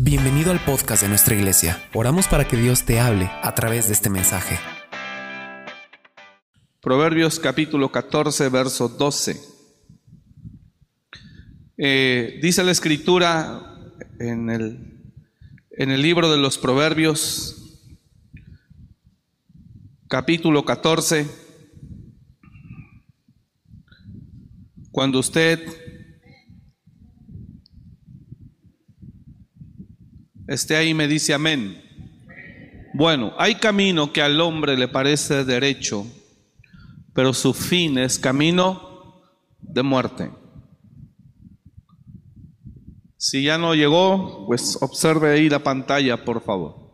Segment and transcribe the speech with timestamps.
[0.00, 1.82] Bienvenido al podcast de nuestra iglesia.
[1.92, 4.56] Oramos para que Dios te hable a través de este mensaje.
[6.80, 9.40] Proverbios capítulo 14, verso 12.
[11.78, 15.02] Eh, dice la escritura en el,
[15.72, 17.90] en el libro de los Proverbios,
[20.06, 21.26] capítulo 14,
[24.92, 25.87] cuando usted
[30.48, 31.80] esté ahí me dice amén.
[32.94, 36.06] Bueno, hay camino que al hombre le parece derecho,
[37.12, 39.22] pero su fin es camino
[39.60, 40.30] de muerte.
[43.18, 46.88] Si ya no llegó, pues observe ahí la pantalla, por favor.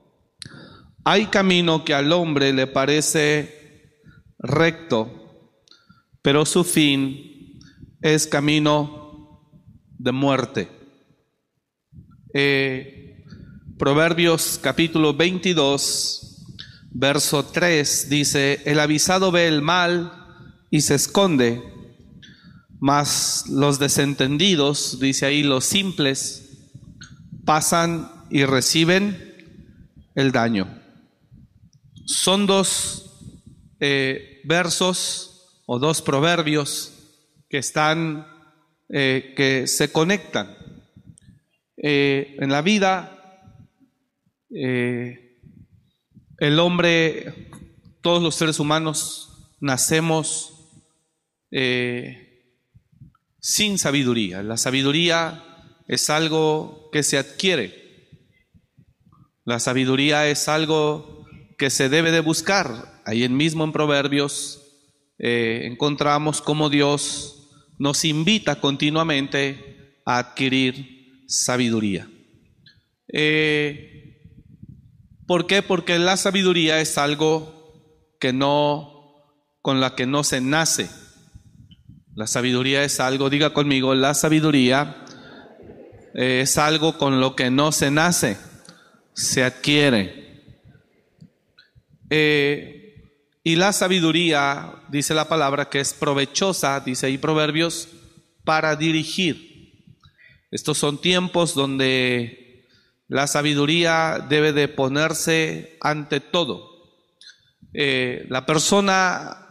[1.05, 4.01] Hay camino que al hombre le parece
[4.39, 5.11] recto,
[6.23, 7.61] pero su fin
[8.01, 9.41] es camino
[9.99, 10.69] de muerte.
[12.33, 12.94] Eh,
[13.79, 16.45] Proverbios capítulo 22,
[16.93, 20.13] verso 3 dice, el avisado ve el mal
[20.71, 21.61] y se esconde,
[22.79, 26.69] mas los desentendidos, dice ahí, los simples,
[27.45, 29.35] pasan y reciben
[30.15, 30.81] el daño.
[32.07, 33.11] Son dos
[33.81, 36.93] eh, versos o dos proverbios
[37.51, 38.25] que están,
[38.89, 40.57] eh, que se conectan.
[41.77, 43.14] Eh, en la vida
[44.55, 45.39] eh,
[46.39, 47.51] el hombre,
[48.01, 50.71] todos los seres humanos, nacemos
[51.51, 52.53] eh,
[53.41, 54.43] sin sabiduría.
[54.43, 55.43] La sabiduría
[55.89, 58.09] es algo que se adquiere.
[59.45, 61.27] La sabiduría es algo
[61.59, 63.03] que se debe de buscar.
[63.05, 64.63] Ahí mismo en Proverbios
[65.19, 72.09] eh, encontramos cómo Dios nos invita continuamente a adquirir sabiduría.
[75.27, 75.63] ¿Por qué?
[75.63, 77.55] Porque la sabiduría es algo
[78.21, 79.25] que no,
[79.63, 80.91] con la que no se nace.
[82.15, 85.05] La sabiduría es algo, diga conmigo, la sabiduría
[86.15, 88.37] es algo con lo que no se nace,
[89.15, 90.25] se adquiere.
[92.11, 92.85] Eh,
[93.43, 97.89] y la sabiduría, dice la palabra, que es provechosa, dice ahí Proverbios,
[98.45, 99.73] para dirigir.
[100.51, 102.44] Estos son tiempos donde
[103.09, 106.71] la sabiduría debe de ponerse ante todo.
[107.73, 109.45] Eh, la persona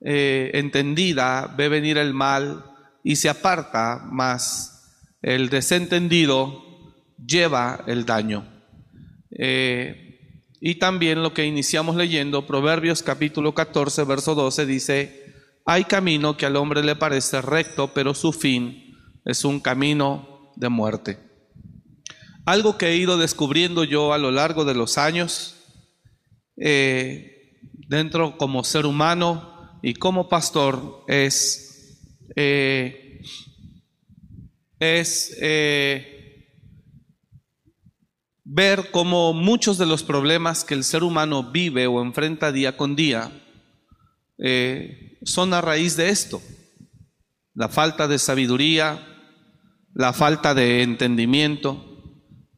[0.00, 2.64] eh, entendida ve venir el mal
[3.04, 6.62] y se aparta, mas el desentendido
[7.24, 8.46] lleva el daño.
[9.30, 10.18] Eh,
[10.60, 15.34] y también lo que iniciamos leyendo, Proverbios capítulo 14, verso 12, dice,
[15.64, 20.68] hay camino que al hombre le parece recto, pero su fin es un camino de
[20.68, 21.29] muerte.
[22.46, 25.56] Algo que he ido descubriendo yo a lo largo de los años,
[26.56, 31.98] eh, dentro como ser humano y como pastor, es,
[32.36, 33.20] eh,
[34.78, 36.48] es eh,
[38.44, 42.96] ver cómo muchos de los problemas que el ser humano vive o enfrenta día con
[42.96, 43.32] día
[45.22, 46.40] son a raíz de esto.
[47.52, 49.06] La falta de sabiduría,
[49.92, 51.89] la falta de entendimiento,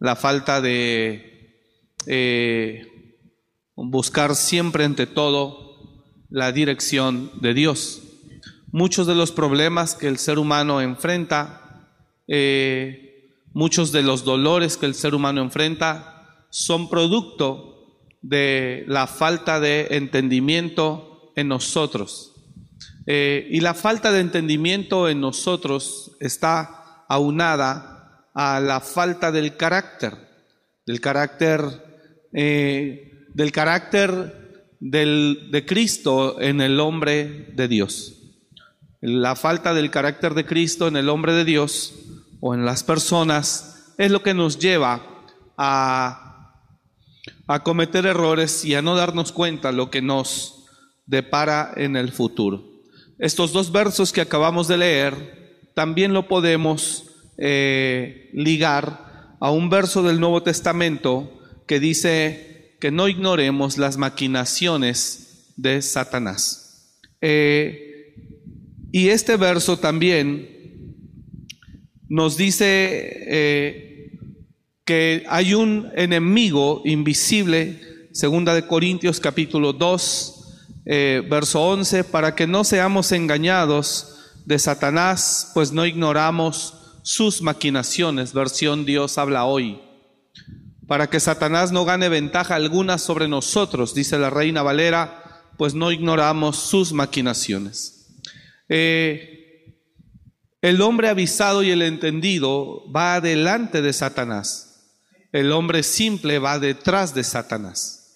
[0.03, 1.55] la falta de
[2.09, 2.89] eh,
[3.77, 5.77] buscar siempre ante todo
[6.29, 8.03] la dirección de Dios.
[8.73, 11.87] Muchos de los problemas que el ser humano enfrenta,
[12.27, 17.87] eh, muchos de los dolores que el ser humano enfrenta, son producto
[18.23, 22.33] de la falta de entendimiento en nosotros.
[23.07, 27.92] Eh, y la falta de entendimiento en nosotros está aunada
[28.35, 30.17] a la falta del carácter,
[30.87, 31.61] del carácter,
[32.33, 38.19] eh, del carácter del, de Cristo en el hombre de Dios.
[39.01, 41.95] La falta del carácter de Cristo en el hombre de Dios
[42.41, 45.25] o en las personas es lo que nos lleva
[45.57, 46.55] a,
[47.47, 50.67] a cometer errores y a no darnos cuenta lo que nos
[51.07, 52.65] depara en el futuro.
[53.19, 57.12] Estos dos versos que acabamos de leer también lo podemos
[57.45, 65.53] eh, ligar a un verso del Nuevo Testamento que dice que no ignoremos las maquinaciones
[65.57, 67.01] de Satanás.
[67.21, 68.15] Eh,
[68.93, 70.95] y este verso también
[72.09, 74.13] nos dice eh,
[74.85, 77.81] que hay un enemigo invisible,
[78.13, 80.85] segunda de Corintios capítulo 2,
[81.29, 88.85] verso 11, para que no seamos engañados de Satanás, pues no ignoramos sus maquinaciones, versión
[88.85, 89.81] Dios habla hoy.
[90.87, 95.23] para que Satanás no gane ventaja alguna sobre nosotros, dice la reina Valera,
[95.57, 98.19] pues no ignoramos sus maquinaciones.
[98.69, 99.79] Eh,
[100.61, 104.99] el hombre avisado y el entendido va adelante de Satanás.
[105.33, 108.15] El hombre simple va detrás de Satanás.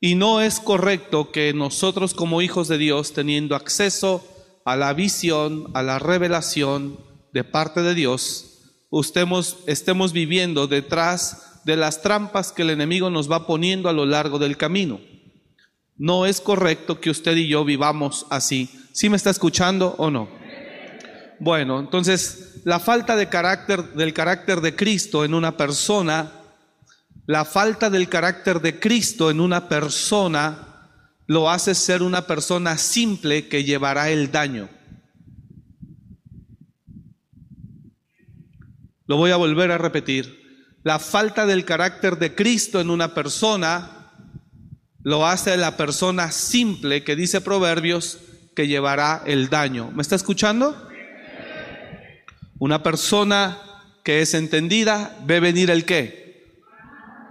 [0.00, 4.26] Y no es correcto que nosotros como hijos de Dios, teniendo acceso
[4.64, 6.98] a la visión, a la revelación
[7.36, 13.30] de parte de Dios, estemos, estemos viviendo detrás de las trampas que el enemigo nos
[13.30, 15.00] va poniendo a lo largo del camino.
[15.98, 18.70] No es correcto que usted y yo vivamos así.
[18.92, 20.30] ¿Sí me está escuchando o no?
[21.38, 26.32] Bueno, entonces la falta de carácter del carácter de Cristo en una persona,
[27.26, 30.88] la falta del carácter de Cristo en una persona
[31.26, 34.70] lo hace ser una persona simple que llevará el daño.
[39.06, 40.46] Lo voy a volver a repetir.
[40.82, 44.12] La falta del carácter de Cristo en una persona
[45.02, 48.18] lo hace la persona simple que dice Proverbios
[48.56, 49.90] que llevará el daño.
[49.92, 50.88] ¿Me está escuchando?
[52.58, 53.58] Una persona
[54.02, 56.54] que es entendida ve venir el qué.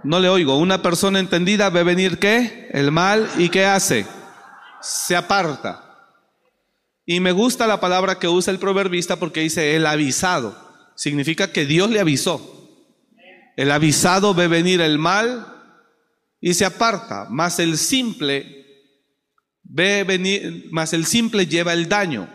[0.04, 0.56] No le oigo.
[0.56, 2.68] Una persona entendida ve venir qué?
[2.72, 4.06] El mal y qué hace?
[4.80, 5.82] Se aparta.
[7.04, 10.65] Y me gusta la palabra que usa el proverbista porque dice el avisado.
[10.96, 12.52] Significa que Dios le avisó.
[13.56, 15.46] El avisado ve venir el mal
[16.40, 18.56] y se aparta, más el simple
[19.62, 22.28] ve venir, más el simple lleva el daño.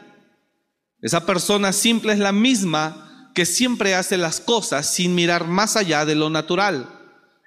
[1.01, 6.05] Esa persona simple es la misma que siempre hace las cosas sin mirar más allá
[6.05, 6.87] de lo natural.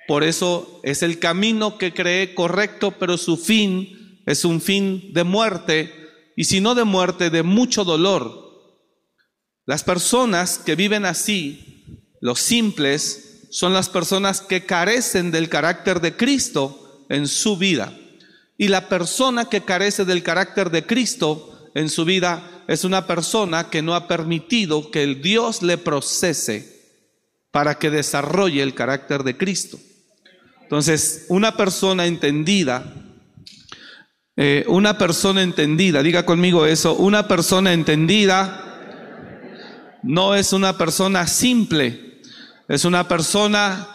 [0.06, 5.24] Por eso es el camino que cree correcto, pero su fin es un fin de
[5.24, 5.92] muerte,
[6.36, 8.43] y si no de muerte, de mucho dolor.
[9.66, 11.84] Las personas que viven así,
[12.20, 17.96] los simples, son las personas que carecen del carácter de Cristo en su vida.
[18.58, 23.70] Y la persona que carece del carácter de Cristo en su vida es una persona
[23.70, 26.74] que no ha permitido que el Dios le procese
[27.50, 29.78] para que desarrolle el carácter de Cristo.
[30.62, 32.92] Entonces, una persona entendida,
[34.36, 38.73] eh, una persona entendida, diga conmigo eso, una persona entendida
[40.04, 42.20] no es una persona simple,
[42.68, 43.88] es una persona,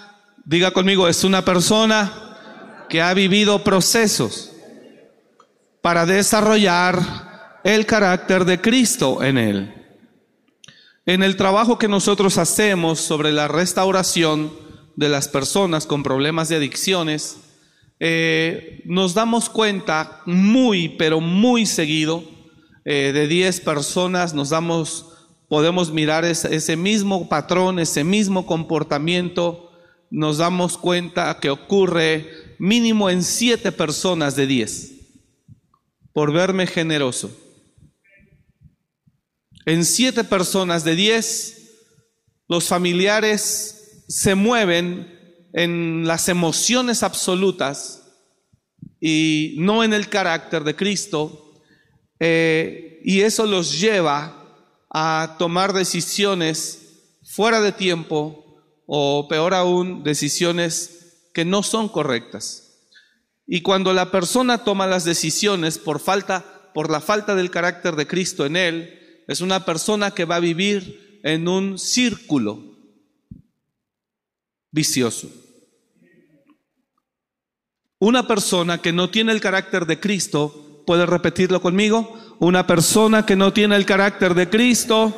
[0.43, 2.11] diga conmigo, es una persona
[2.89, 4.51] que ha vivido procesos
[5.81, 9.75] para desarrollar el carácter de Cristo en él.
[11.05, 14.51] En el trabajo que nosotros hacemos sobre la restauración
[14.95, 17.37] de las personas con problemas de adicciones,
[17.99, 22.23] eh, nos damos cuenta muy, pero muy seguido,
[22.85, 25.05] eh, de 10 personas nos damos
[25.49, 29.71] podemos mirar ese, mismo patrón, ese mismo comportamiento,
[30.11, 34.91] nos damos cuenta que ocurre mínimo en siete personas de diez,
[36.13, 37.35] por verme generoso.
[39.65, 41.81] En siete personas de diez,
[42.47, 48.03] los familiares se mueven en las emociones absolutas
[49.01, 51.55] y no en el carácter de Cristo,
[52.19, 54.38] eh, y eso los lleva
[54.89, 56.79] a tomar decisiones
[57.23, 58.45] fuera de tiempo
[58.85, 62.69] o peor aún, decisiones que no son correctas.
[63.45, 68.07] Y cuando la persona toma las decisiones por falta, por la falta del carácter de
[68.07, 72.77] Cristo en él, es una persona que va a vivir en un círculo
[74.71, 75.29] vicioso.
[77.99, 82.17] Una persona que no tiene el carácter de Cristo, ¿puede repetirlo conmigo?
[82.39, 85.15] Una persona que no tiene el carácter de Cristo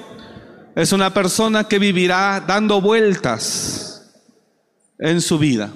[0.75, 4.11] es una persona que vivirá dando vueltas
[4.99, 5.71] en su vida.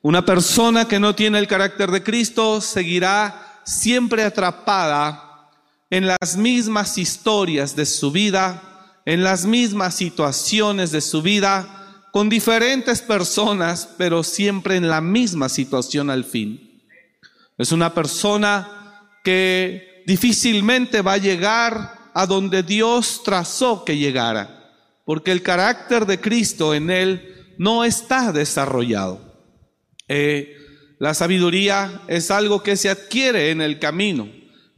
[0.00, 5.50] Una persona que no tiene el carácter de Cristo seguirá siempre atrapada
[5.90, 12.30] en las mismas historias de su vida, en las mismas situaciones de su vida, con
[12.30, 16.80] diferentes personas, pero siempre en la misma situación al fin.
[17.58, 18.80] Es una persona
[19.24, 24.72] que difícilmente va a llegar a donde Dios trazó que llegara,
[25.04, 29.20] porque el carácter de Cristo en él no está desarrollado.
[30.06, 30.56] Eh,
[30.98, 34.28] la sabiduría es algo que se adquiere en el camino,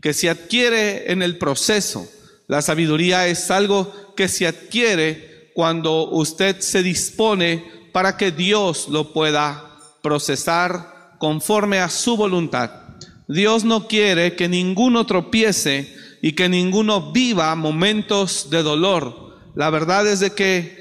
[0.00, 2.08] que se adquiere en el proceso.
[2.46, 9.12] La sabiduría es algo que se adquiere cuando usted se dispone para que Dios lo
[9.12, 12.85] pueda procesar conforme a su voluntad.
[13.28, 19.36] Dios no quiere que ninguno tropiece y que ninguno viva momentos de dolor.
[19.54, 20.78] La verdad es de que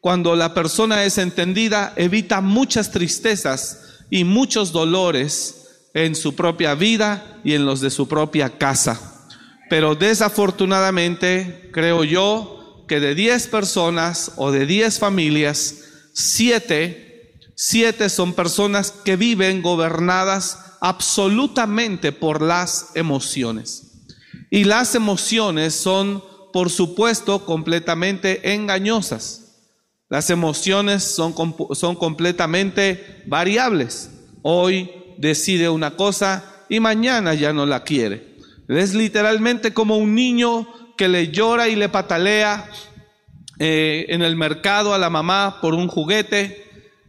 [0.00, 7.40] cuando la persona es entendida, evita muchas tristezas y muchos dolores en su propia vida
[7.44, 9.28] y en los de su propia casa.
[9.70, 15.76] Pero desafortunadamente, creo yo, que de 10 personas o de 10 familias,
[16.12, 24.04] 7, 7 son personas que viven gobernadas absolutamente por las emociones.
[24.50, 26.22] Y las emociones son,
[26.52, 29.62] por supuesto, completamente engañosas.
[30.10, 31.34] Las emociones son,
[31.72, 34.10] son completamente variables.
[34.42, 38.36] Hoy decide una cosa y mañana ya no la quiere.
[38.68, 42.68] Es literalmente como un niño que le llora y le patalea
[43.58, 46.62] eh, en el mercado a la mamá por un juguete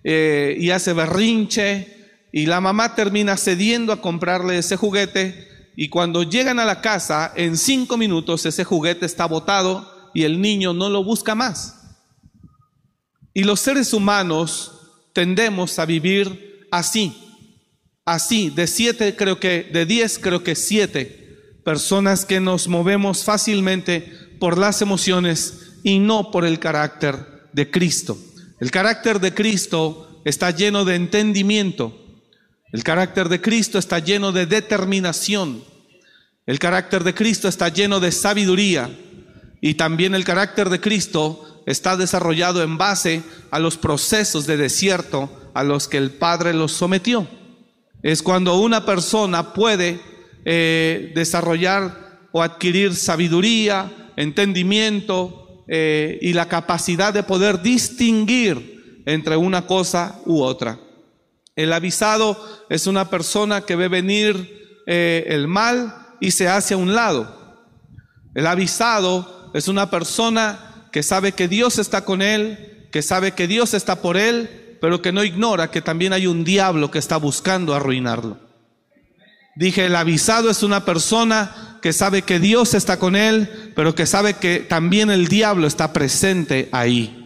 [0.06, 1.95] eh, y hace berrinche
[2.36, 7.32] y la mamá termina cediendo a comprarle ese juguete y cuando llegan a la casa,
[7.34, 11.96] en cinco minutos ese juguete está botado y el niño no lo busca más.
[13.34, 14.74] Y los seres humanos
[15.14, 17.16] tendemos a vivir así,
[18.04, 24.12] así, de siete creo que, de diez creo que siete personas que nos movemos fácilmente
[24.42, 28.18] por las emociones y no por el carácter de Cristo.
[28.60, 32.02] El carácter de Cristo está lleno de entendimiento,
[32.76, 35.64] el carácter de Cristo está lleno de determinación.
[36.46, 38.90] El carácter de Cristo está lleno de sabiduría.
[39.62, 45.30] Y también el carácter de Cristo está desarrollado en base a los procesos de desierto
[45.54, 47.26] a los que el Padre los sometió.
[48.04, 50.02] Es cuando una persona puede
[50.44, 59.66] eh, desarrollar o adquirir sabiduría, entendimiento eh, y la capacidad de poder distinguir entre una
[59.66, 60.78] cosa u otra.
[61.56, 62.38] El avisado
[62.70, 67.66] es una persona que ve venir eh, el mal y se hace a un lado.
[68.34, 73.48] El avisado es una persona que sabe que Dios está con él, que sabe que
[73.48, 77.16] Dios está por él, pero que no ignora que también hay un diablo que está
[77.18, 78.38] buscando arruinarlo.
[79.56, 84.06] Dije, el avisado es una persona que sabe que Dios está con él, pero que
[84.06, 87.25] sabe que también el diablo está presente ahí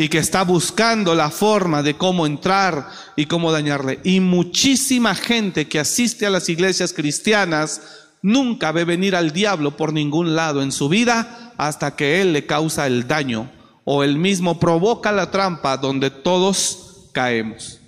[0.00, 4.00] y que está buscando la forma de cómo entrar y cómo dañarle.
[4.02, 7.82] Y muchísima gente que asiste a las iglesias cristianas
[8.22, 12.46] nunca ve venir al diablo por ningún lado en su vida hasta que él le
[12.46, 13.52] causa el daño
[13.84, 17.78] o él mismo provoca la trampa donde todos caemos.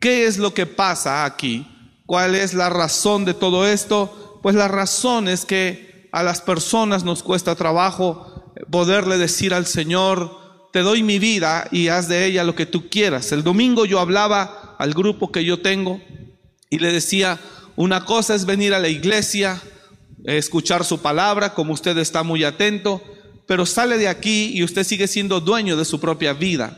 [0.00, 1.64] ¿Qué es lo que pasa aquí?
[2.06, 4.40] ¿Cuál es la razón de todo esto?
[4.42, 10.45] Pues la razón es que a las personas nos cuesta trabajo poderle decir al Señor,
[10.76, 13.32] te doy mi vida y haz de ella lo que tú quieras.
[13.32, 16.02] El domingo yo hablaba al grupo que yo tengo
[16.68, 17.40] y le decía,
[17.76, 19.58] una cosa es venir a la iglesia,
[20.24, 23.02] escuchar su palabra, como usted está muy atento,
[23.46, 26.76] pero sale de aquí y usted sigue siendo dueño de su propia vida.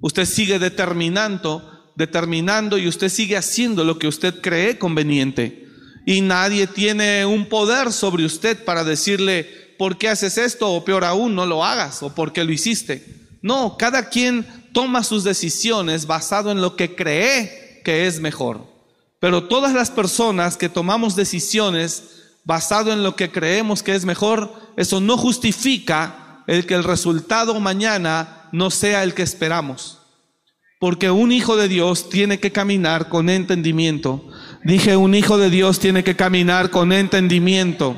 [0.00, 5.66] Usted sigue determinando, determinando y usted sigue haciendo lo que usted cree conveniente.
[6.06, 10.70] Y nadie tiene un poder sobre usted para decirle, ¿por qué haces esto?
[10.70, 13.04] O peor aún, no lo hagas, o por qué lo hiciste.
[13.42, 18.66] No, cada quien toma sus decisiones basado en lo que cree que es mejor.
[19.20, 22.02] Pero todas las personas que tomamos decisiones
[22.44, 27.58] basado en lo que creemos que es mejor, eso no justifica el que el resultado
[27.60, 29.98] mañana no sea el que esperamos.
[30.78, 34.28] Porque un hijo de Dios tiene que caminar con entendimiento.
[34.64, 37.96] Dije, un hijo de Dios tiene que caminar con entendimiento.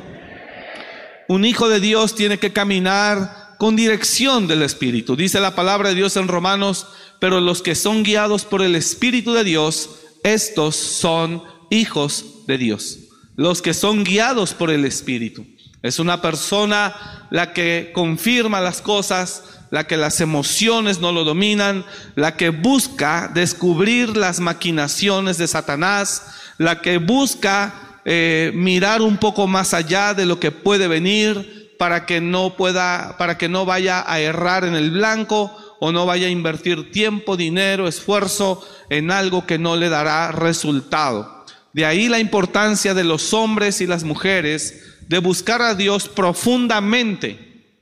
[1.28, 5.16] Un hijo de Dios tiene que caminar con dirección del Espíritu.
[5.16, 6.87] Dice la palabra de Dios en Romanos,
[7.18, 9.90] pero los que son guiados por el Espíritu de Dios,
[10.23, 12.99] estos son hijos de Dios.
[13.35, 15.47] Los que son guiados por el Espíritu.
[15.83, 21.85] Es una persona la que confirma las cosas, la que las emociones no lo dominan,
[22.14, 26.23] la que busca descubrir las maquinaciones de Satanás,
[26.59, 32.06] la que busca eh, mirar un poco más allá de lo que puede venir para
[32.06, 36.28] que no pueda, para que no vaya a errar en el blanco o no vaya
[36.28, 41.44] a invertir tiempo, dinero, esfuerzo en algo que no le dará resultado.
[41.72, 47.75] De ahí la importancia de los hombres y las mujeres de buscar a Dios profundamente,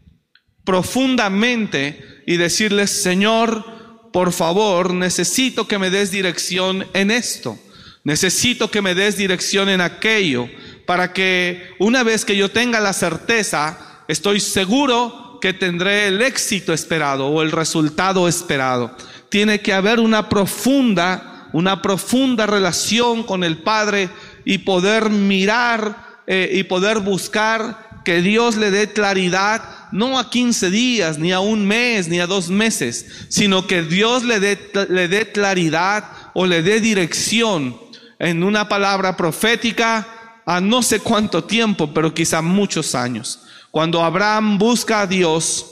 [0.64, 3.62] profundamente y decirles, Señor,
[4.11, 7.59] por favor, necesito que me des dirección en esto.
[8.04, 10.49] Necesito que me des dirección en aquello
[10.84, 16.75] para que una vez que yo tenga la certeza, estoy seguro que tendré el éxito
[16.75, 18.94] esperado o el resultado esperado.
[19.30, 24.11] Tiene que haber una profunda, una profunda relación con el Padre
[24.44, 30.70] y poder mirar eh, y poder buscar que Dios le dé claridad no a 15
[30.70, 34.58] días, ni a un mes, ni a dos meses, sino que Dios le dé,
[34.90, 37.84] le dé claridad o le dé dirección
[38.25, 43.40] en una palabra profética a no sé cuánto tiempo, pero quizá muchos años.
[43.71, 45.66] Cuando Abraham busca a Dios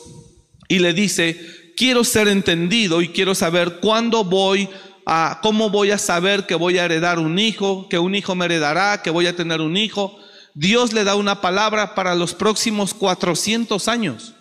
[0.69, 4.69] y le dice, quiero ser entendido y quiero saber cuándo voy
[5.07, 8.45] a, cómo voy a saber que voy a heredar un hijo, que un hijo me
[8.45, 10.19] heredará, que voy a tener un hijo.
[10.53, 14.35] Dios le da una palabra para los próximos 400 años.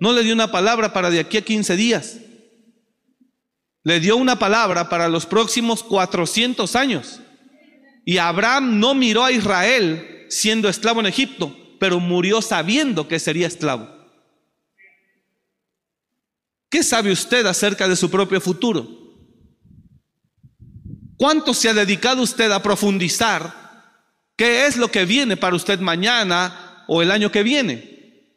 [0.00, 2.16] No le dio una palabra para de aquí a 15 días.
[3.88, 7.20] Le dio una palabra para los próximos 400 años.
[8.04, 13.46] Y Abraham no miró a Israel siendo esclavo en Egipto, pero murió sabiendo que sería
[13.46, 13.88] esclavo.
[16.68, 18.86] ¿Qué sabe usted acerca de su propio futuro?
[21.16, 23.54] ¿Cuánto se ha dedicado usted a profundizar
[24.36, 28.36] qué es lo que viene para usted mañana o el año que viene?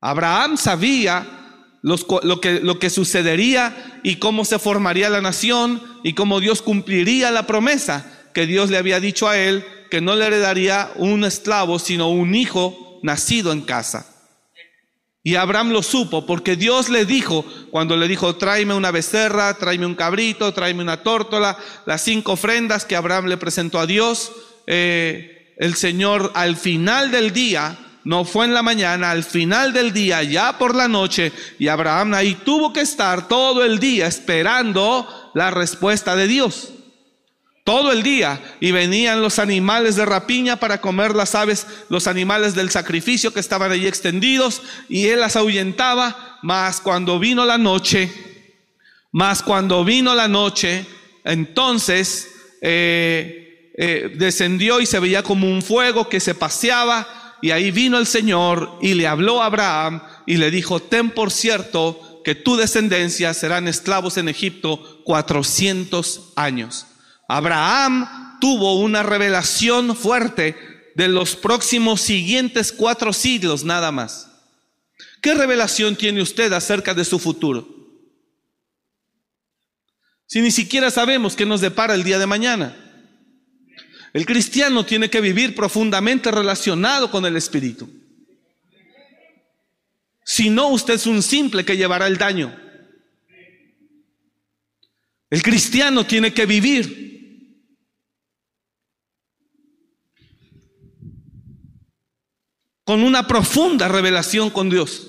[0.00, 1.39] Abraham sabía
[1.82, 7.30] lo, que, lo que sucedería y cómo se formaría la nación y cómo Dios cumpliría
[7.30, 11.78] la promesa que Dios le había dicho a él, que no le heredaría un esclavo,
[11.78, 14.06] sino un hijo nacido en casa.
[15.22, 19.84] Y Abraham lo supo porque Dios le dijo, cuando le dijo, tráeme una becerra, tráeme
[19.84, 24.32] un cabrito, tráeme una tórtola, las cinco ofrendas que Abraham le presentó a Dios,
[24.66, 29.92] eh, el Señor al final del día, no fue en la mañana, al final del
[29.92, 35.06] día, ya por la noche, y Abraham ahí tuvo que estar todo el día esperando
[35.34, 36.72] la respuesta de Dios.
[37.62, 42.54] Todo el día y venían los animales de rapiña para comer las aves, los animales
[42.54, 48.10] del sacrificio que estaban allí extendidos y él las ahuyentaba, mas cuando vino la noche,
[49.12, 50.86] mas cuando vino la noche,
[51.22, 52.28] entonces
[52.62, 57.98] eh, eh, descendió y se veía como un fuego que se paseaba y ahí vino
[57.98, 62.56] el Señor y le habló a Abraham y le dijo, ten por cierto que tu
[62.56, 66.86] descendencia serán esclavos en Egipto cuatrocientos años.
[67.28, 70.56] Abraham tuvo una revelación fuerte
[70.94, 74.28] de los próximos siguientes cuatro siglos nada más.
[75.20, 77.68] ¿Qué revelación tiene usted acerca de su futuro?
[80.26, 82.89] Si ni siquiera sabemos qué nos depara el día de mañana.
[84.12, 87.88] El cristiano tiene que vivir profundamente relacionado con el Espíritu.
[90.24, 92.56] Si no, usted es un simple que llevará el daño.
[95.28, 97.10] El cristiano tiene que vivir
[102.84, 105.06] con una profunda revelación con Dios.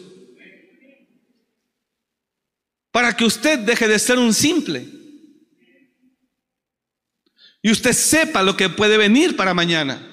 [2.91, 5.00] Para que usted deje de ser un simple.
[7.61, 10.07] Y usted sepa lo que puede venir para mañana.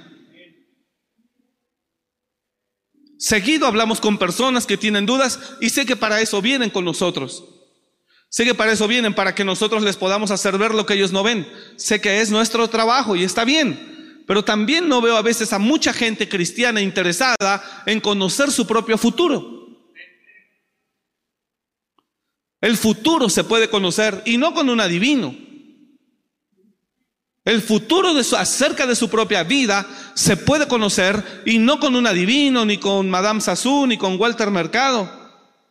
[3.19, 7.45] Seguido hablamos con personas que tienen dudas y sé que para eso vienen con nosotros.
[8.31, 11.13] Sé que para eso vienen, para que nosotros les podamos hacer ver lo que ellos
[11.13, 11.51] no ven.
[11.77, 14.23] Sé que es nuestro trabajo y está bien.
[14.27, 18.99] Pero también no veo a veces a mucha gente cristiana interesada en conocer su propio
[18.99, 19.59] futuro.
[22.61, 25.48] El futuro se puede conocer y no con un adivino.
[27.49, 32.07] El futuro de acerca de su propia vida se puede conocer y no con un
[32.07, 35.11] adivino, ni con Madame Sassou, ni con Walter Mercado.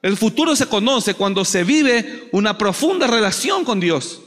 [0.02, 4.22] El futuro se conoce cuando se vive una profunda relación con Dios.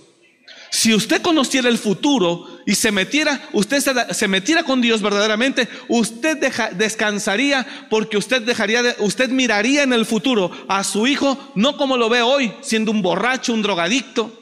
[0.71, 3.83] Si usted conociera el futuro y se metiera, usted
[4.13, 6.39] se, metiera con Dios verdaderamente, usted
[6.77, 11.97] descansaría porque usted dejaría de, usted miraría en el futuro a su hijo no como
[11.97, 14.40] lo ve hoy, siendo un borracho, un drogadicto.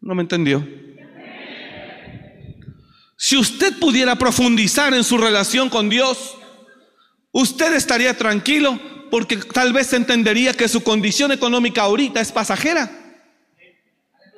[0.00, 0.66] ¿No me entendió?
[3.16, 6.36] Si usted pudiera profundizar en su relación con Dios,
[7.32, 12.90] usted estaría tranquilo porque tal vez entendería que su condición económica ahorita es pasajera.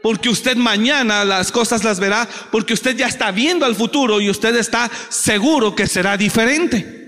[0.03, 4.29] Porque usted mañana las cosas las verá, porque usted ya está viendo al futuro y
[4.29, 7.03] usted está seguro que será diferente.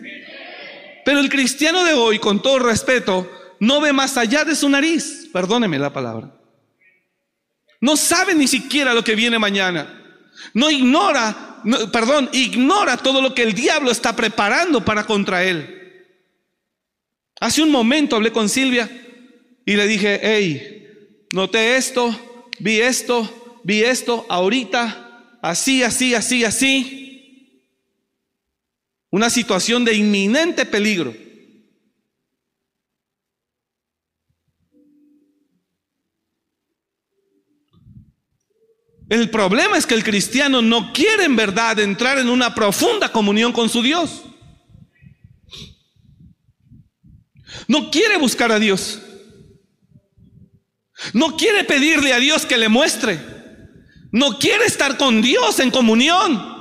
[1.05, 5.29] Pero el cristiano de hoy, con todo respeto, no ve más allá de su nariz,
[5.33, 6.44] perdóneme la palabra.
[7.85, 9.87] No sabe ni siquiera lo que viene mañana.
[10.55, 11.61] No ignora,
[11.93, 15.93] perdón, ignora todo lo que el diablo está preparando para contra él.
[17.41, 18.89] Hace un momento hablé con Silvia
[19.67, 27.69] y le dije, hey, noté esto, vi esto, vi esto, ahorita, así, así, así, así.
[29.11, 31.15] Una situación de inminente peligro.
[39.09, 43.53] El problema es que el cristiano no quiere en verdad entrar en una profunda comunión
[43.53, 44.23] con su Dios.
[47.69, 49.01] No quiere buscar a Dios.
[51.13, 53.21] No quiere pedirle a Dios que le muestre.
[54.11, 56.55] No quiere estar con Dios en comunión.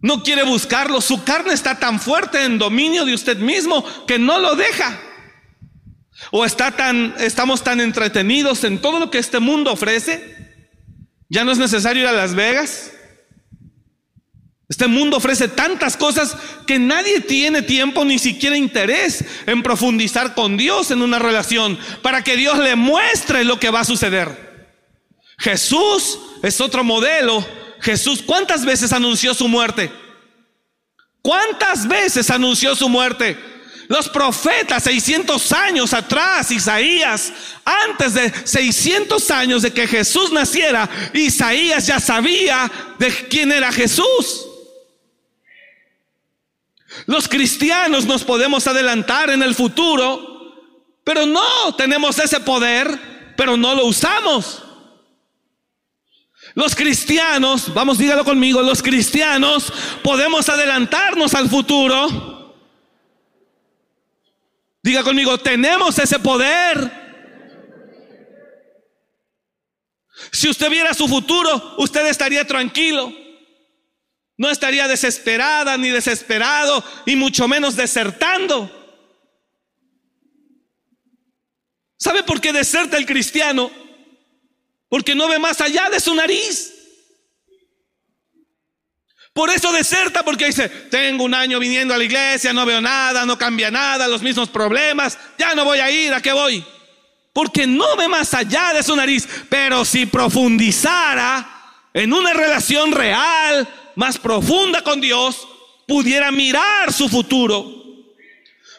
[0.00, 1.00] No quiere buscarlo.
[1.00, 5.00] Su carne está tan fuerte en dominio de usted mismo que no lo deja.
[6.30, 10.33] O está tan, estamos tan entretenidos en todo lo que este mundo ofrece.
[11.28, 12.92] Ya no es necesario ir a Las Vegas.
[14.68, 20.56] Este mundo ofrece tantas cosas que nadie tiene tiempo ni siquiera interés en profundizar con
[20.56, 24.76] Dios en una relación para que Dios le muestre lo que va a suceder.
[25.38, 27.46] Jesús es otro modelo.
[27.80, 29.92] Jesús, ¿cuántas veces anunció su muerte?
[31.20, 33.38] ¿Cuántas veces anunció su muerte?
[33.88, 37.32] Los profetas 600 años atrás, Isaías,
[37.64, 44.46] antes de 600 años de que Jesús naciera, Isaías ya sabía de quién era Jesús.
[47.06, 50.54] Los cristianos nos podemos adelantar en el futuro,
[51.02, 54.62] pero no tenemos ese poder, pero no lo usamos.
[56.54, 62.33] Los cristianos, vamos, dígalo conmigo, los cristianos podemos adelantarnos al futuro.
[64.84, 66.92] Diga conmigo, tenemos ese poder.
[70.30, 73.10] Si usted viera su futuro, usted estaría tranquilo.
[74.36, 78.70] No estaría desesperada ni desesperado y mucho menos desertando.
[81.96, 83.70] ¿Sabe por qué deserta el cristiano?
[84.90, 86.73] Porque no ve más allá de su nariz.
[89.34, 93.26] Por eso deserta, porque dice, tengo un año viniendo a la iglesia, no veo nada,
[93.26, 96.64] no cambia nada, los mismos problemas, ya no voy a ir, ¿a qué voy?
[97.32, 99.28] Porque no ve más allá de su nariz.
[99.48, 101.50] Pero si profundizara
[101.92, 105.48] en una relación real, más profunda con Dios,
[105.88, 107.66] pudiera mirar su futuro,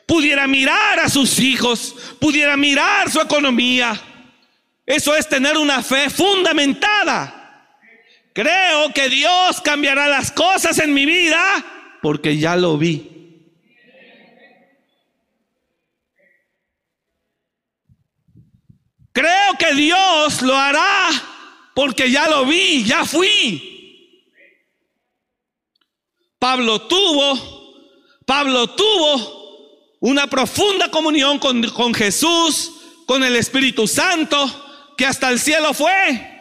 [0.05, 4.01] pudiera mirar a sus hijos, pudiera mirar su economía.
[4.85, 7.34] Eso es tener una fe fundamentada.
[8.35, 11.39] Creo que Dios cambiará las cosas en mi vida
[12.01, 13.09] porque ya lo vi.
[19.13, 21.11] Creo que Dios lo hará
[21.73, 24.19] porque ya lo vi, ya fui.
[26.37, 27.95] Pablo tuvo,
[28.25, 32.73] Pablo tuvo una profunda comunión con, con Jesús,
[33.05, 36.33] con el Espíritu Santo, que hasta el cielo fue.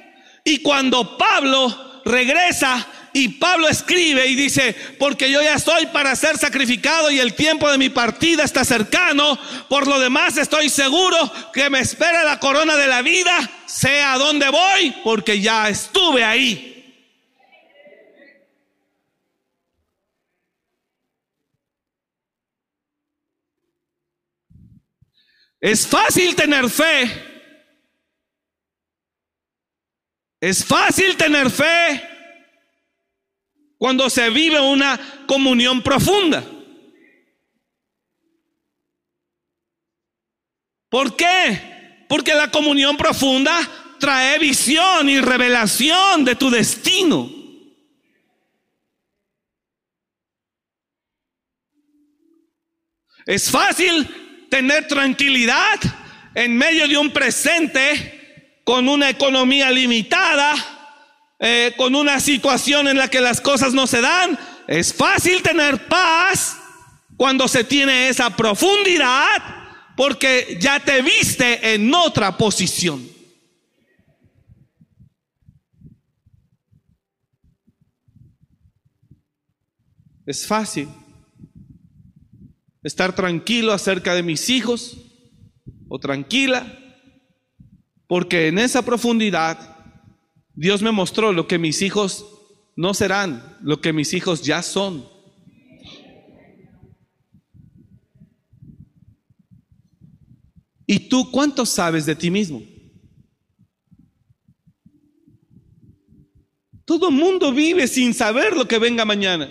[0.43, 6.37] Y cuando Pablo regresa y Pablo escribe y dice, porque yo ya estoy para ser
[6.37, 9.38] sacrificado y el tiempo de mi partida está cercano,
[9.69, 11.17] por lo demás estoy seguro
[11.53, 16.25] que me espera la corona de la vida, sea a dónde voy, porque ya estuve
[16.25, 16.71] ahí.
[25.61, 27.34] Es fácil tener fe.
[30.45, 32.07] Es fácil tener fe
[33.79, 36.45] cuando se vive una comunión profunda.
[40.91, 42.05] ¿Por qué?
[42.11, 43.59] Porque la comunión profunda
[43.99, 47.31] trae visión y revelación de tu destino.
[53.25, 55.81] Es fácil tener tranquilidad
[56.35, 58.13] en medio de un presente
[58.64, 60.55] con una economía limitada,
[61.38, 64.38] eh, con una situación en la que las cosas no se dan.
[64.66, 66.59] Es fácil tener paz
[67.16, 69.64] cuando se tiene esa profundidad
[69.96, 73.07] porque ya te viste en otra posición.
[80.27, 80.88] Es fácil
[82.83, 84.96] estar tranquilo acerca de mis hijos
[85.88, 86.79] o tranquila,
[88.14, 89.77] porque en esa profundidad
[90.55, 92.24] Dios me mostró lo que mis hijos
[92.77, 95.05] no serán, lo que mis hijos ya son.
[100.87, 102.62] ¿Y tú cuánto sabes de ti mismo?
[106.85, 109.50] Todo el mundo vive sin saber lo que venga mañana.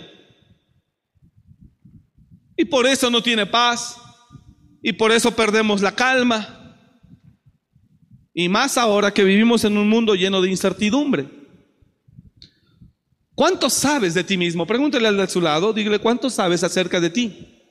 [2.56, 3.98] Y por eso no tiene paz.
[4.80, 6.63] Y por eso perdemos la calma.
[8.34, 11.28] Y más ahora que vivimos en un mundo lleno de incertidumbre.
[13.36, 14.66] ¿Cuánto sabes de ti mismo?
[14.66, 17.62] Pregúntele al de su lado, dígale, ¿cuánto sabes acerca de ti?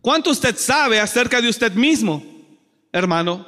[0.00, 2.24] ¿Cuánto usted sabe acerca de usted mismo,
[2.92, 3.46] hermano?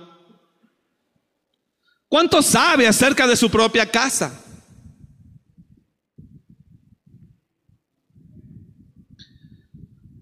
[2.09, 4.39] ¿Cuánto sabe acerca de su propia casa?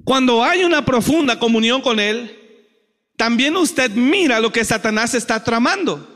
[0.05, 2.40] Cuando hay una profunda comunión con Él,
[3.21, 6.09] también usted mira lo que Satanás está tramando.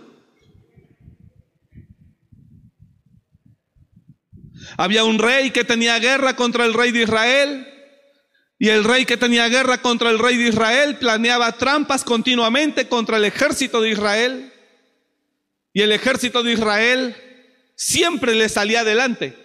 [4.78, 7.68] Había un rey que tenía guerra contra el rey de Israel
[8.58, 13.18] y el rey que tenía guerra contra el rey de Israel planeaba trampas continuamente contra
[13.18, 14.50] el ejército de Israel
[15.74, 17.14] y el ejército de Israel
[17.76, 19.36] siempre le salía adelante.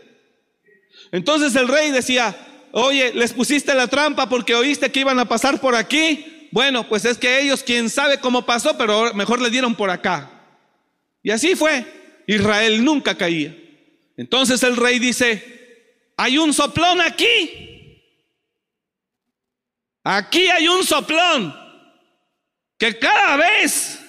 [1.12, 2.38] Entonces el rey decía,
[2.72, 6.29] oye, les pusiste la trampa porque oíste que iban a pasar por aquí.
[6.52, 10.30] Bueno, pues es que ellos, quién sabe cómo pasó, pero mejor le dieron por acá.
[11.22, 11.86] Y así fue.
[12.28, 13.56] Israel nunca caía.
[14.18, 18.02] Entonces el rey dice, hay un soplón aquí.
[20.04, 21.56] Aquí hay un soplón
[22.78, 24.00] que cada vez,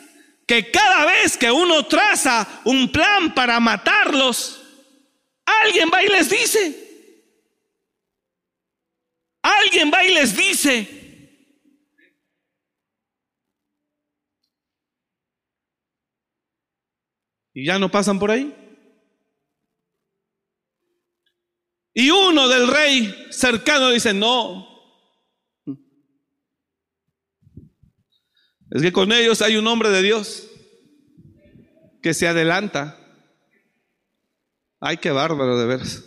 [0.47, 4.63] que cada vez que uno traza un plan para matarlos,
[5.45, 6.91] alguien va y les dice,
[9.43, 10.87] Alguien va y les dice,
[17.61, 18.57] y ya no pasan por ahí.
[21.93, 24.67] Y uno del rey cercano dice, no.
[28.71, 30.49] Es que con ellos hay un hombre de Dios
[32.03, 32.97] que se adelanta.
[34.81, 36.03] Ay, qué bárbaro de veras.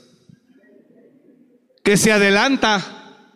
[1.83, 3.29] Que se adelanta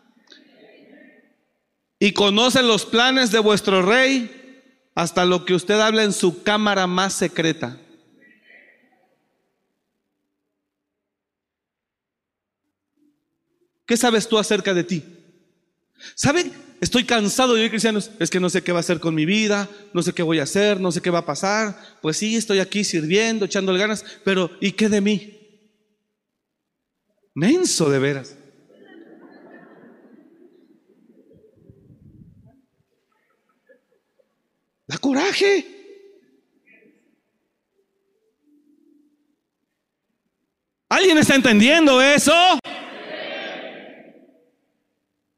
[2.00, 4.64] y conocen los planes de vuestro rey
[4.96, 7.80] hasta lo que usted habla en su cámara más secreta.
[13.88, 15.04] ¿Qué sabes tú acerca de ti?
[16.14, 16.52] ¿Saben?
[16.80, 19.26] Estoy cansado de oír cristianos, es que no sé qué va a hacer con mi
[19.26, 21.76] vida, no sé qué voy a hacer, no sé qué va a pasar.
[22.02, 25.34] Pues sí, estoy aquí sirviendo, echándole ganas, pero ¿y qué de mí?
[27.34, 28.36] Menso de veras.
[34.86, 35.66] Da coraje.
[40.90, 42.34] ¿Alguien está entendiendo eso?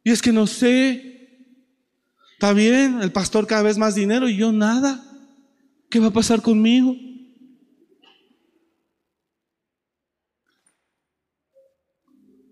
[0.10, 1.38] Y es que no sé.
[2.34, 5.06] Está bien, el pastor cada vez más dinero y yo nada.
[5.88, 6.96] ¿Qué va a pasar conmigo?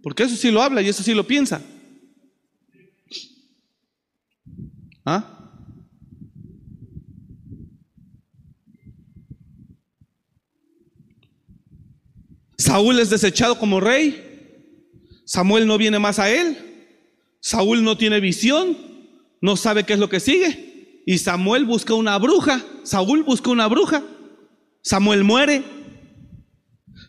[0.04, 1.60] Porque eso sí lo habla y eso sí lo piensa.
[5.04, 5.58] ¿Ah?
[12.56, 14.84] Saúl es desechado como rey.
[15.26, 16.66] Samuel no viene más a él.
[17.39, 18.78] Saúl no tiene visión.
[19.41, 21.04] No sabe qué es lo que sigue.
[21.06, 22.63] Y Samuel busca una bruja.
[22.84, 24.04] Saúl busca una bruja.
[24.82, 25.63] Samuel muere.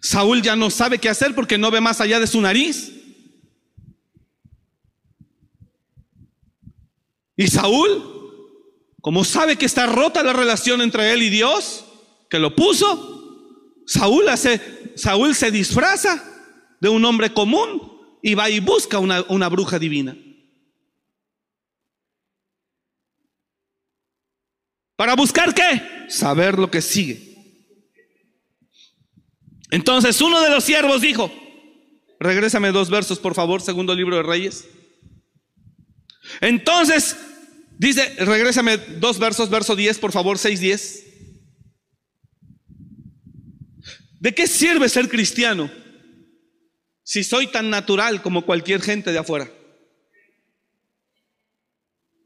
[0.00, 2.92] Saúl ya no sabe qué hacer porque no ve más allá de su nariz.
[7.36, 8.04] Y Saúl,
[9.00, 11.84] como sabe que está rota la relación entre él y Dios,
[12.28, 14.60] que lo puso, Saúl hace
[14.96, 16.22] Saúl se disfraza
[16.80, 20.16] de un hombre común y va y busca una, una bruja divina.
[24.96, 26.07] ¿Para buscar qué?
[26.09, 27.28] Saber lo que sigue.
[29.70, 31.31] Entonces uno de los siervos dijo,
[32.18, 34.66] regrésame dos versos por favor, segundo libro de Reyes.
[36.40, 37.16] Entonces,
[37.78, 41.04] dice, regrésame dos versos, verso 10 por favor, 6, 10.
[44.20, 45.70] ¿De qué sirve ser cristiano
[47.08, 49.50] si soy tan natural como cualquier gente de afuera?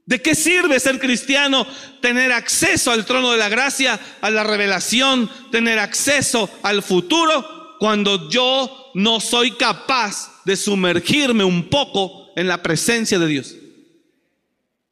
[0.05, 1.65] ¿De qué sirve ser cristiano?
[2.01, 8.29] Tener acceso al trono de la gracia, a la revelación, tener acceso al futuro, cuando
[8.29, 13.55] yo no soy capaz de sumergirme un poco en la presencia de Dios.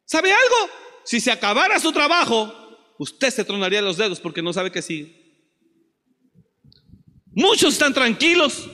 [0.05, 0.71] ¿Sabe algo?
[1.03, 5.35] Si se acabara su trabajo, usted se tronaría los dedos porque no sabe qué sigue.
[7.33, 8.69] Muchos están tranquilos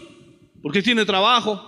[0.67, 1.63] porque tiene trabajo.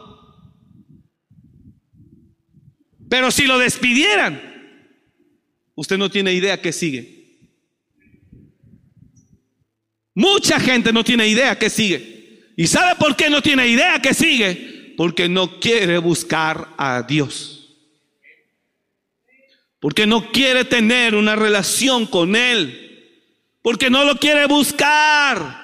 [3.09, 4.41] Pero si lo despidieran,
[5.73, 7.39] usted no tiene idea qué sigue.
[10.13, 12.51] Mucha gente no tiene idea qué sigue.
[12.57, 14.95] ¿Y sabe por qué no tiene idea qué sigue?
[14.97, 17.77] Porque no quiere buscar a Dios.
[19.79, 23.15] Porque no quiere tener una relación con Él.
[23.61, 25.58] Porque no lo quiere buscar.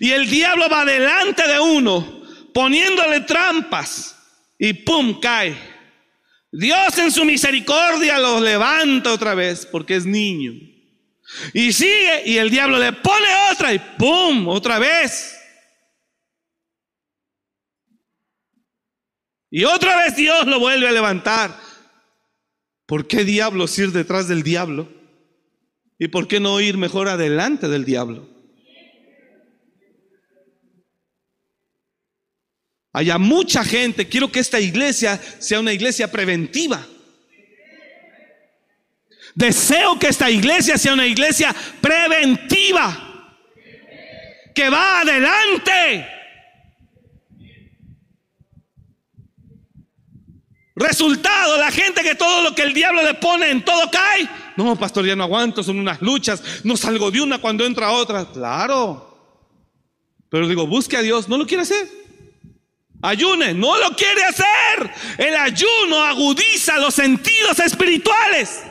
[0.00, 4.16] Y el diablo va delante de uno poniéndole trampas
[4.58, 5.20] y ¡pum!
[5.20, 5.56] cae.
[6.52, 10.52] Dios en su misericordia lo levanta otra vez porque es niño.
[11.52, 14.48] Y sigue y el diablo le pone otra y ¡pum!
[14.48, 15.36] Otra vez.
[19.50, 21.56] Y otra vez Dios lo vuelve a levantar.
[22.86, 24.88] ¿Por qué diablos ir detrás del diablo?
[25.98, 28.33] ¿Y por qué no ir mejor adelante del diablo?
[32.96, 36.86] Haya mucha gente, quiero que esta iglesia sea una iglesia preventiva.
[39.34, 43.34] Deseo que esta iglesia sea una iglesia preventiva,
[44.54, 46.06] que va adelante.
[50.76, 54.28] Resultado, la gente que todo lo que el diablo le pone en todo cae.
[54.56, 58.24] No, pastor, ya no aguanto, son unas luchas, no salgo de una cuando entra otra.
[58.30, 59.10] Claro.
[60.28, 62.03] Pero digo, busque a Dios, no lo quiere hacer.
[63.04, 64.90] Ayune, no lo quiere hacer.
[65.18, 68.62] El ayuno agudiza los sentidos espirituales.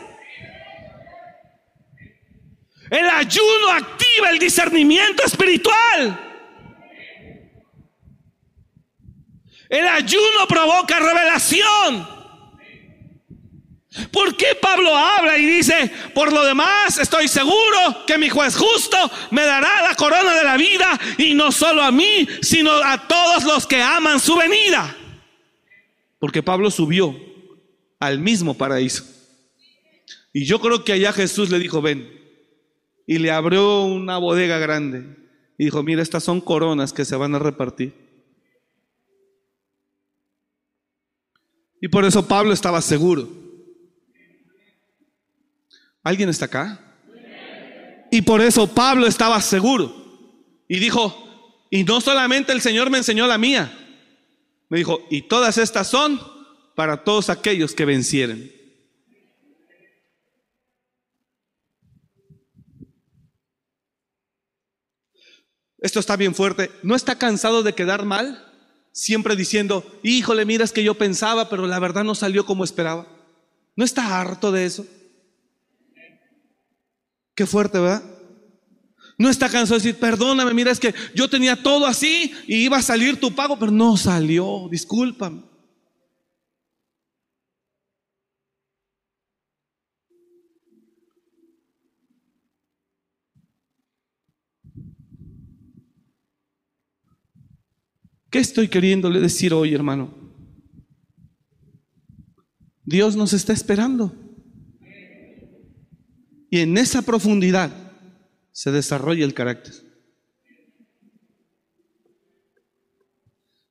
[2.90, 6.20] El ayuno activa el discernimiento espiritual.
[9.70, 12.13] El ayuno provoca revelación.
[14.12, 18.98] ¿Por qué Pablo habla y dice, por lo demás estoy seguro que mi juez justo
[19.32, 23.44] me dará la corona de la vida y no solo a mí, sino a todos
[23.44, 24.96] los que aman su venida?
[26.18, 27.16] Porque Pablo subió
[28.00, 29.04] al mismo paraíso.
[30.32, 32.10] Y yo creo que allá Jesús le dijo, ven,
[33.06, 35.18] y le abrió una bodega grande
[35.58, 37.94] y dijo, mira, estas son coronas que se van a repartir.
[41.80, 43.43] Y por eso Pablo estaba seguro.
[46.04, 46.80] ¿Alguien está acá?
[48.12, 49.96] Y por eso Pablo estaba seguro.
[50.68, 53.72] Y dijo, y no solamente el Señor me enseñó la mía,
[54.70, 56.22] me dijo, y todas estas son
[56.76, 58.52] para todos aquellos que vencieren.
[65.80, 66.72] Esto está bien fuerte.
[66.82, 68.54] ¿No está cansado de quedar mal?
[68.94, 73.08] siempre diciendo, híjole, mira, es que yo pensaba, pero la verdad no salió como esperaba.
[73.76, 74.86] ¿No está harto de eso?
[77.36, 78.04] Qué fuerte, ¿verdad?
[79.18, 82.78] No está cansado de decir, perdóname, mira, es que yo tenía todo así y iba
[82.78, 85.44] a salir tu pago, pero no salió, discúlpame.
[98.34, 100.12] ¿Qué estoy queriéndole decir hoy, hermano?
[102.84, 104.23] Dios nos está esperando.
[106.54, 107.72] Y en esa profundidad
[108.52, 109.74] se desarrolla el carácter.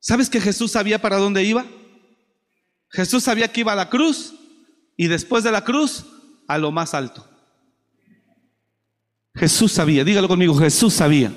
[0.01, 1.65] ¿Sabes que Jesús sabía para dónde iba?
[2.89, 4.35] Jesús sabía que iba a la cruz
[4.97, 6.05] y después de la cruz
[6.49, 7.25] a lo más alto.
[9.37, 11.33] Jesús sabía, dígalo conmigo, Jesús sabía.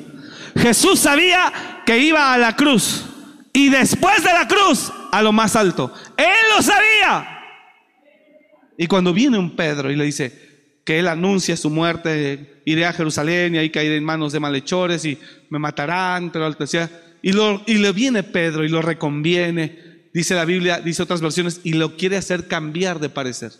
[0.55, 3.05] Jesús sabía que iba a la cruz
[3.53, 5.93] y después de la cruz a lo más alto.
[6.17, 7.39] Él lo sabía.
[8.79, 10.44] Y cuando viene un Pedro y le dice
[10.85, 15.03] que él anuncia su muerte, iré a Jerusalén y ahí caeré en manos de malhechores
[15.03, 15.17] y
[15.49, 16.89] me matarán, pero decía,
[17.21, 21.59] y, lo, y le viene Pedro y lo reconviene, dice la Biblia, dice otras versiones,
[21.63, 23.51] y lo quiere hacer cambiar de parecer.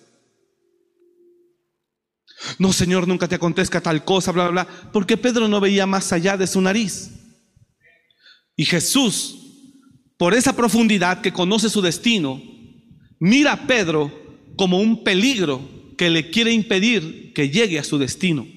[2.59, 6.13] No, Señor, nunca te acontezca tal cosa, bla, bla, bla, porque Pedro no veía más
[6.13, 7.11] allá de su nariz.
[8.55, 9.41] Y Jesús
[10.17, 12.41] por esa profundidad que conoce su destino,
[13.19, 14.11] mira a Pedro
[14.55, 15.61] como un peligro
[15.97, 18.47] que le quiere impedir que llegue a su destino.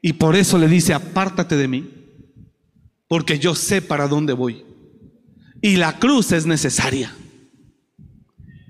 [0.00, 1.90] Y por eso le dice, apártate de mí,
[3.08, 4.64] porque yo sé para dónde voy.
[5.62, 7.14] Y la cruz es necesaria.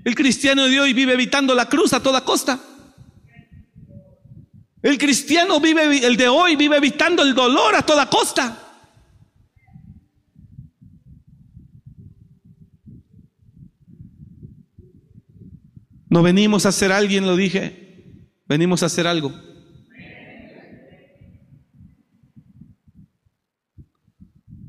[0.03, 2.59] El cristiano de hoy vive evitando la cruz a toda costa.
[4.81, 8.66] El cristiano vive, el de hoy vive evitando el dolor a toda costa.
[16.09, 18.03] No venimos a ser alguien, lo dije,
[18.47, 19.33] venimos a hacer algo.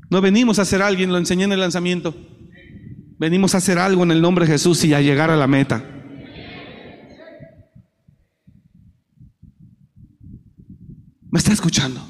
[0.09, 2.15] No venimos a ser alguien, lo enseñé en el lanzamiento.
[3.19, 5.83] Venimos a hacer algo en el nombre de Jesús y a llegar a la meta.
[11.31, 12.05] ¿Me está escuchando?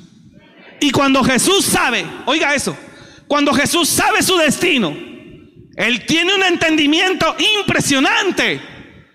[0.79, 2.75] Y cuando Jesús sabe, oiga eso,
[3.27, 4.95] cuando Jesús sabe su destino,
[5.75, 8.61] Él tiene un entendimiento impresionante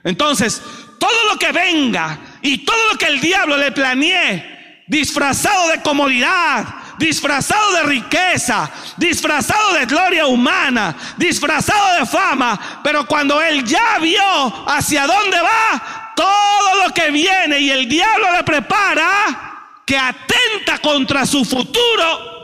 [0.05, 0.63] entonces,
[0.99, 6.67] todo lo que venga y todo lo que el diablo le planee, disfrazado de comodidad,
[6.99, 14.69] disfrazado de riqueza, disfrazado de gloria humana, disfrazado de fama, pero cuando él ya vio
[14.69, 21.27] hacia dónde va, todo lo que viene y el diablo le prepara, que atenta contra
[21.27, 22.35] su futuro,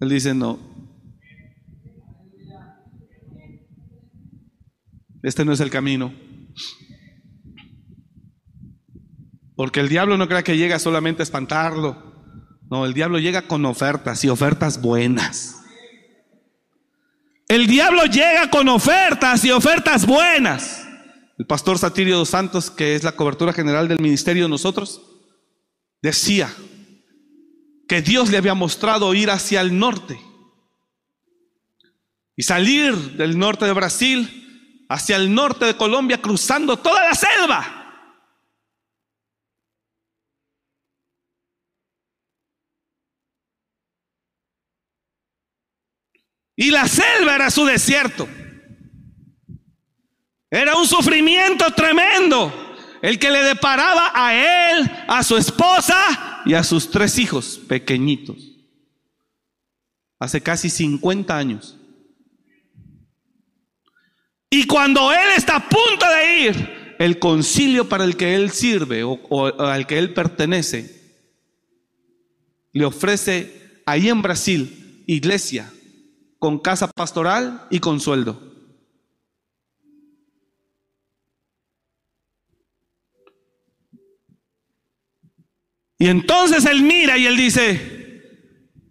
[0.00, 0.73] él dice, no,
[5.24, 6.14] este no es el camino.
[9.56, 12.12] Porque el diablo no crea que llega solamente a espantarlo.
[12.70, 15.62] No, el diablo llega con ofertas y ofertas buenas.
[17.48, 20.86] El diablo llega con ofertas y ofertas buenas.
[21.38, 25.00] El pastor Satirio dos Santos, que es la cobertura general del ministerio de nosotros,
[26.02, 26.54] decía
[27.88, 30.20] que Dios le había mostrado ir hacia el norte
[32.36, 34.43] y salir del norte de Brasil
[34.94, 37.80] hacia el norte de Colombia cruzando toda la selva.
[46.54, 48.28] Y la selva era su desierto.
[50.48, 52.52] Era un sufrimiento tremendo
[53.02, 58.36] el que le deparaba a él, a su esposa y a sus tres hijos pequeñitos.
[60.20, 61.76] Hace casi 50 años.
[64.54, 69.02] Y cuando él está a punto de ir, el concilio para el que él sirve
[69.02, 70.94] o, al que él pertenece,
[72.72, 75.72] le ofrece ahí en Brasil iglesia
[76.38, 78.40] con casa pastoral y con sueldo.
[85.98, 88.22] Y entonces él mira y él dice,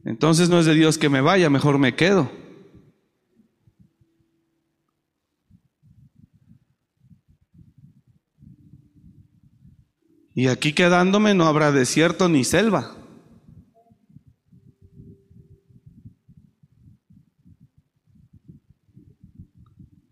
[0.03, 2.42] entonces no es de Dios que me vaya, mejor me quedo.
[10.35, 12.95] Y aquí quedándome no habrá desierto ni selva.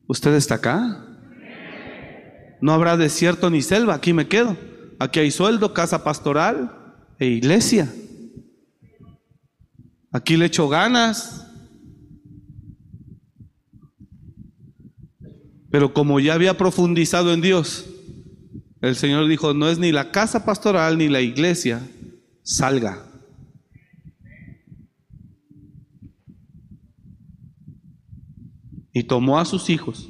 [0.05, 1.07] ¿Usted está acá?
[2.61, 4.57] No habrá desierto ni selva, aquí me quedo.
[4.99, 7.91] Aquí hay sueldo, casa pastoral e iglesia.
[10.11, 11.47] Aquí le echo ganas.
[15.71, 17.90] Pero como ya había profundizado en Dios,
[18.81, 21.87] el Señor dijo, no es ni la casa pastoral ni la iglesia,
[22.41, 23.07] salga.
[28.91, 30.09] Y tomó a sus hijos.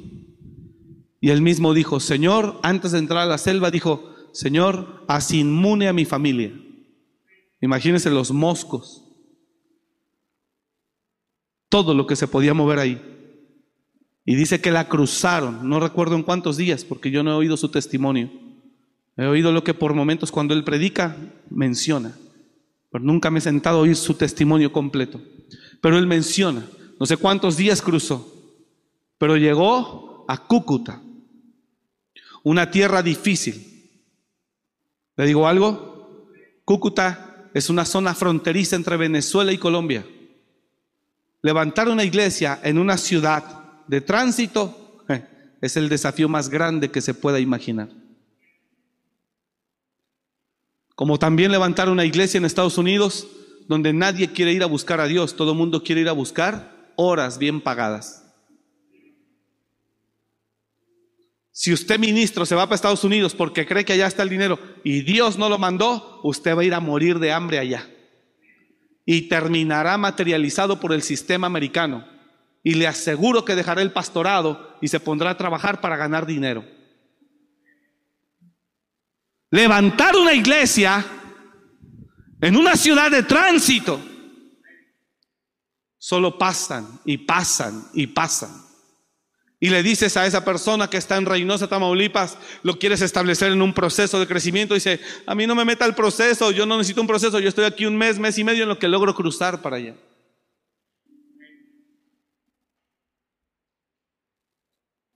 [1.20, 5.86] Y él mismo dijo, Señor, antes de entrar a la selva, dijo, Señor, haz inmune
[5.86, 6.52] a mi familia.
[7.60, 9.04] Imagínense los moscos.
[11.68, 13.00] Todo lo que se podía mover ahí.
[14.24, 17.56] Y dice que la cruzaron, no recuerdo en cuántos días, porque yo no he oído
[17.56, 18.41] su testimonio.
[19.16, 21.16] He oído lo que por momentos cuando él predica
[21.50, 22.16] menciona,
[22.90, 25.20] pero nunca me he sentado a oír su testimonio completo.
[25.80, 26.64] Pero él menciona,
[26.98, 28.32] no sé cuántos días cruzó,
[29.18, 31.02] pero llegó a Cúcuta,
[32.42, 33.90] una tierra difícil.
[35.16, 36.28] ¿Le digo algo?
[36.64, 40.06] Cúcuta es una zona fronteriza entre Venezuela y Colombia.
[41.42, 45.04] Levantar una iglesia en una ciudad de tránsito
[45.60, 48.01] es el desafío más grande que se pueda imaginar.
[51.02, 53.26] Como también levantar una iglesia en Estados Unidos
[53.66, 56.92] donde nadie quiere ir a buscar a Dios, todo el mundo quiere ir a buscar
[56.94, 58.24] horas bien pagadas.
[61.50, 64.60] Si usted ministro se va para Estados Unidos porque cree que allá está el dinero
[64.84, 67.90] y Dios no lo mandó, usted va a ir a morir de hambre allá.
[69.04, 72.06] Y terminará materializado por el sistema americano.
[72.62, 76.64] Y le aseguro que dejará el pastorado y se pondrá a trabajar para ganar dinero.
[79.52, 81.06] Levantar una iglesia
[82.40, 84.00] en una ciudad de tránsito.
[85.96, 88.62] Solo pasan y pasan y pasan
[89.62, 93.62] y le dices a esa persona que está en Reynosa, Tamaulipas, lo quieres establecer en
[93.62, 97.00] un proceso de crecimiento, dice, a mí no me meta el proceso, yo no necesito
[97.00, 99.62] un proceso, yo estoy aquí un mes, mes y medio en lo que logro cruzar
[99.62, 99.94] para allá.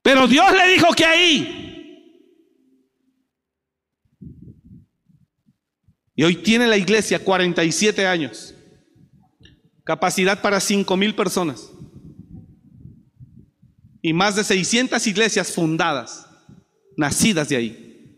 [0.01, 1.65] Pero Dios le dijo que ahí.
[6.16, 8.54] Y hoy tiene la iglesia 47 años.
[9.84, 11.70] Capacidad para 5 mil personas
[14.02, 16.26] y más de 600 iglesias fundadas,
[16.96, 18.16] nacidas de ahí.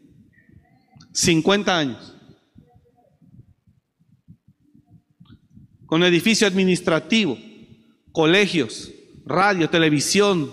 [1.13, 2.15] 50 años.
[5.87, 7.37] Con edificio administrativo,
[8.13, 8.93] colegios,
[9.25, 10.53] radio, televisión,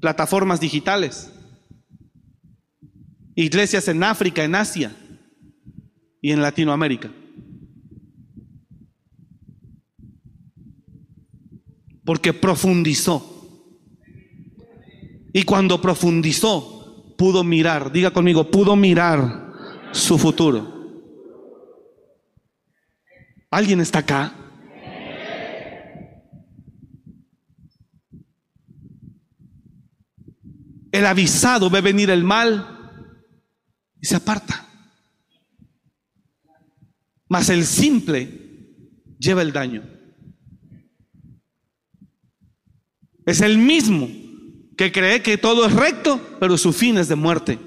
[0.00, 1.30] plataformas digitales,
[3.34, 4.96] iglesias en África, en Asia
[6.26, 7.08] y en Latinoamérica.
[12.04, 13.22] Porque profundizó
[15.32, 19.52] y cuando profundizó, pudo mirar, diga conmigo, pudo mirar
[19.92, 21.14] su futuro.
[23.48, 24.34] ¿Alguien está acá?
[30.90, 33.12] El avisado ve venir el mal
[34.00, 34.65] y se aparta.
[37.28, 38.28] Mas el simple
[39.18, 39.82] lleva el daño.
[43.24, 44.08] Es el mismo
[44.76, 47.58] que cree que todo es recto, pero su fin es de muerte.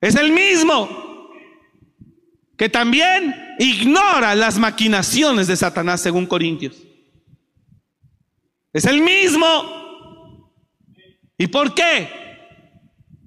[0.00, 1.30] Es el mismo
[2.56, 6.76] que también ignora las maquinaciones de Satanás según Corintios.
[8.72, 10.52] Es el mismo.
[11.38, 12.08] ¿Y por qué?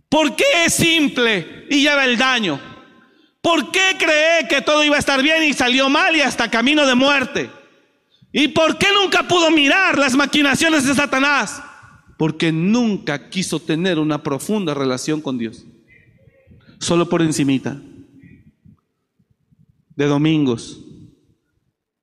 [0.07, 2.66] ¿Por qué es simple y lleva el daño?
[3.47, 6.85] ¿Por qué cree que todo iba a estar bien y salió mal y hasta camino
[6.85, 7.49] de muerte?
[8.33, 11.63] ¿Y por qué nunca pudo mirar las maquinaciones de Satanás?
[12.17, 15.63] Porque nunca quiso tener una profunda relación con Dios.
[16.81, 17.81] Solo por encimita.
[19.95, 20.81] De domingos.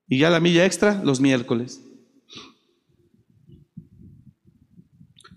[0.09, 1.85] Y ya la milla extra los miércoles.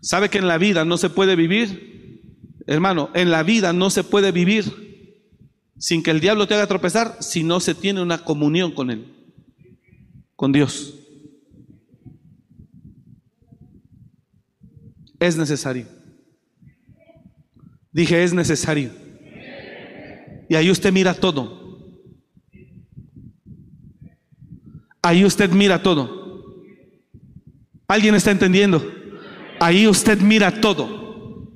[0.02, 2.22] ¿Sabe que en la vida no se puede vivir?
[2.66, 4.87] Hermano, en la vida no se puede vivir
[5.78, 9.18] sin que el diablo te haga tropezar si no se tiene una comunión con él
[10.38, 10.94] con Dios.
[15.20, 15.88] Es necesario.
[17.92, 18.92] Dije, es necesario.
[20.48, 21.58] Y ahí usted mira todo.
[25.02, 26.64] Ahí usted mira todo.
[27.88, 28.86] ¿Alguien está entendiendo?
[29.60, 31.52] Ahí usted mira todo.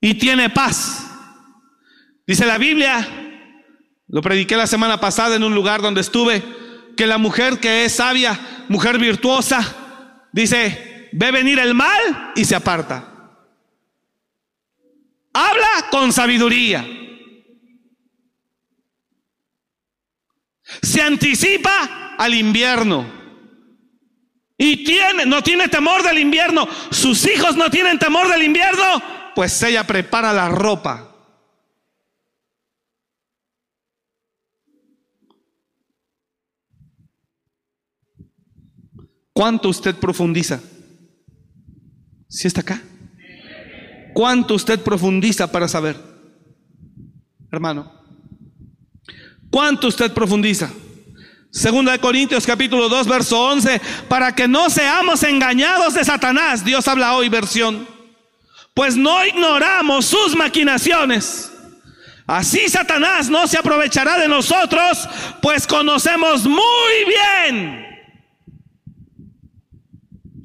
[0.00, 1.05] Y tiene paz.
[2.26, 3.06] Dice la Biblia,
[4.08, 6.42] lo prediqué la semana pasada en un lugar donde estuve
[6.96, 12.56] que la mujer que es sabia, mujer virtuosa, dice, ve venir el mal y se
[12.56, 13.12] aparta.
[15.32, 16.84] Habla con sabiduría.
[20.82, 23.14] Se anticipa al invierno.
[24.58, 26.66] Y tiene, no tiene temor del invierno.
[26.90, 29.02] Sus hijos no tienen temor del invierno.
[29.34, 31.15] Pues ella prepara la ropa
[39.36, 40.62] ¿Cuánto usted profundiza?
[42.26, 42.80] ¿Si está acá?
[44.14, 45.94] ¿Cuánto usted profundiza para saber?
[47.52, 47.92] Hermano.
[49.50, 50.70] ¿Cuánto usted profundiza?
[51.50, 53.78] Segunda de Corintios capítulo 2 verso 11,
[54.08, 56.64] para que no seamos engañados de Satanás.
[56.64, 57.86] Dios habla hoy versión.
[58.72, 61.52] Pues no ignoramos sus maquinaciones.
[62.26, 65.06] Así Satanás no se aprovechará de nosotros,
[65.42, 67.85] pues conocemos muy bien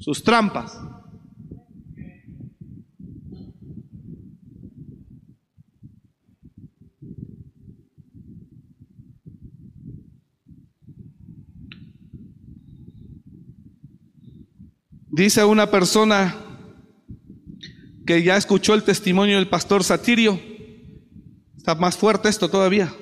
[0.02, 0.76] sus trampas.
[15.08, 16.34] Dice una persona
[18.04, 20.40] que ya escuchó el testimonio del pastor Satirio.
[21.56, 22.92] Está más fuerte esto todavía.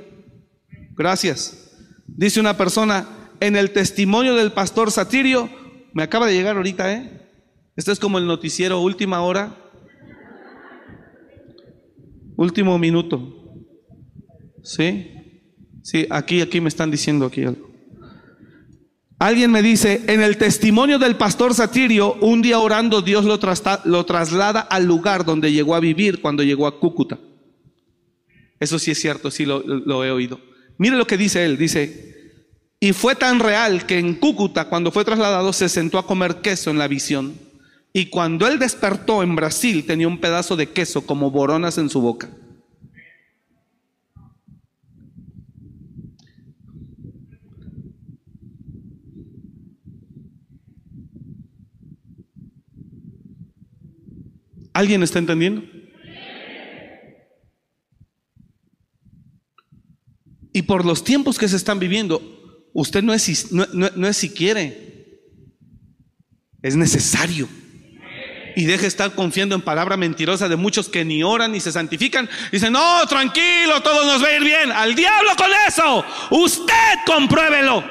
[0.91, 1.71] Gracias.
[2.07, 5.49] Dice una persona, en el testimonio del pastor Satirio
[5.93, 7.21] me acaba de llegar ahorita, ¿eh?
[7.77, 9.57] Esto es como el noticiero última hora.
[12.37, 13.55] Último minuto.
[14.63, 15.13] ¿Sí?
[15.83, 17.71] Sí, aquí, aquí me están diciendo aquí algo.
[19.19, 24.61] Alguien me dice, en el testimonio del pastor Satirio, un día orando Dios lo, traslada
[24.61, 27.19] al lugar donde llegó a vivir cuando llegó a Cúcuta.
[28.59, 30.41] Eso sí es cierto, sí lo he oído.
[30.79, 32.11] Mire lo que dice él, dice,
[32.83, 36.71] y fue tan real que en Cúcuta, cuando fue trasladado, se sentó a comer queso
[36.71, 37.35] en la visión.
[37.93, 42.01] Y cuando él despertó en Brasil, tenía un pedazo de queso como boronas en su
[42.01, 42.31] boca.
[54.73, 55.63] ¿Alguien está entendiendo?
[60.55, 62.40] Y por los tiempos que se están viviendo,
[62.73, 65.21] Usted no es, no, es si quiere,
[66.63, 67.49] es necesario.
[68.57, 72.29] Y deje estar confiando en palabra mentirosa de muchos que ni oran ni se santifican.
[72.51, 74.73] Dicen, no, tranquilo, todo nos va a ir bien.
[74.73, 76.05] Al diablo con eso.
[76.31, 77.85] Usted compruébelo.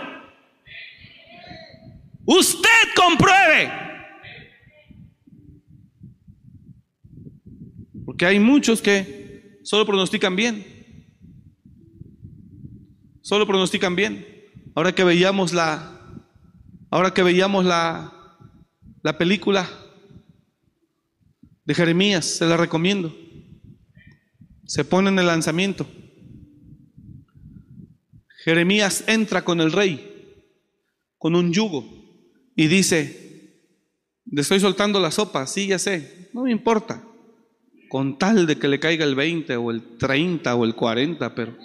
[2.25, 3.71] Usted compruebe.
[8.05, 10.65] Porque hay muchos que solo pronostican bien.
[13.21, 14.38] Solo pronostican bien.
[14.75, 15.99] Ahora que veíamos la,
[16.89, 18.13] ahora que veíamos la,
[19.01, 19.69] la película
[21.65, 23.15] de Jeremías, se la recomiendo.
[24.65, 25.87] Se pone en el lanzamiento.
[28.43, 30.43] Jeremías entra con el rey,
[31.17, 31.85] con un yugo,
[32.55, 33.63] y dice,
[34.25, 37.03] le estoy soltando la sopa, sí, ya sé, no me importa,
[37.89, 41.57] con tal de que le caiga el 20 o el 30 o el 40, pero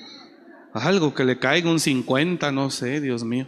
[0.75, 3.47] algo que le caiga un 50, no sé, Dios mío.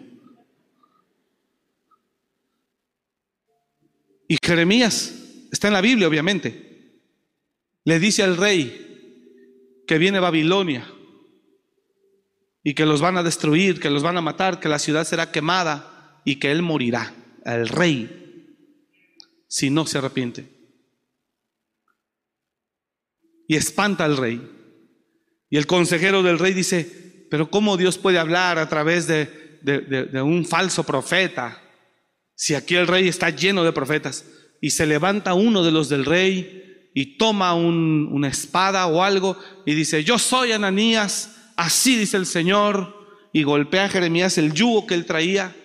[4.28, 5.14] Y Jeremías,
[5.50, 7.00] está en la Biblia obviamente,
[7.84, 10.88] le dice al rey que viene Babilonia
[12.62, 15.30] y que los van a destruir, que los van a matar, que la ciudad será
[15.30, 17.14] quemada y que él morirá,
[17.44, 18.54] el rey,
[19.46, 20.48] si no se arrepiente.
[23.46, 24.50] Y espanta al rey.
[25.48, 29.62] Y el consejero del rey dice, pero ¿cómo Dios puede hablar a través de,
[30.22, 31.62] un falso profeta?
[32.34, 34.24] Si aquí el rey está lleno de profetas.
[34.60, 39.38] Y se levanta uno de los del rey y toma un, una espada o algo
[39.66, 42.94] y dice, yo soy Ananías Así dice el Señor.
[43.32, 45.56] Y golpea a Jeremías el yugo que él traía.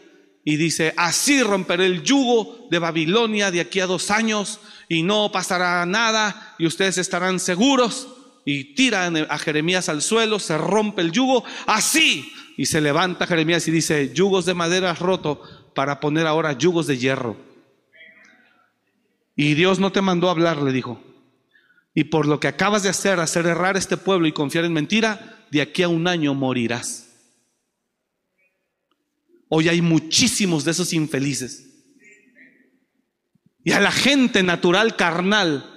[0.43, 4.59] Y dice, así romperé el yugo de Babilonia de aquí a dos años
[4.89, 8.07] y no pasará nada y ustedes estarán seguros.
[8.45, 12.31] Y tira a Jeremías al suelo, se rompe el yugo, así.
[12.57, 15.41] Y se levanta Jeremías y dice, yugos de madera roto
[15.73, 17.37] para poner ahora yugos de hierro.
[19.35, 21.01] Y Dios no te mandó a hablar, le dijo.
[21.93, 25.45] Y por lo que acabas de hacer, hacer errar este pueblo y confiar en mentira,
[25.51, 27.09] de aquí a un año morirás.
[29.49, 31.67] Hoy hay muchísimos de esos infelices.
[33.63, 35.70] Y a la gente natural carnal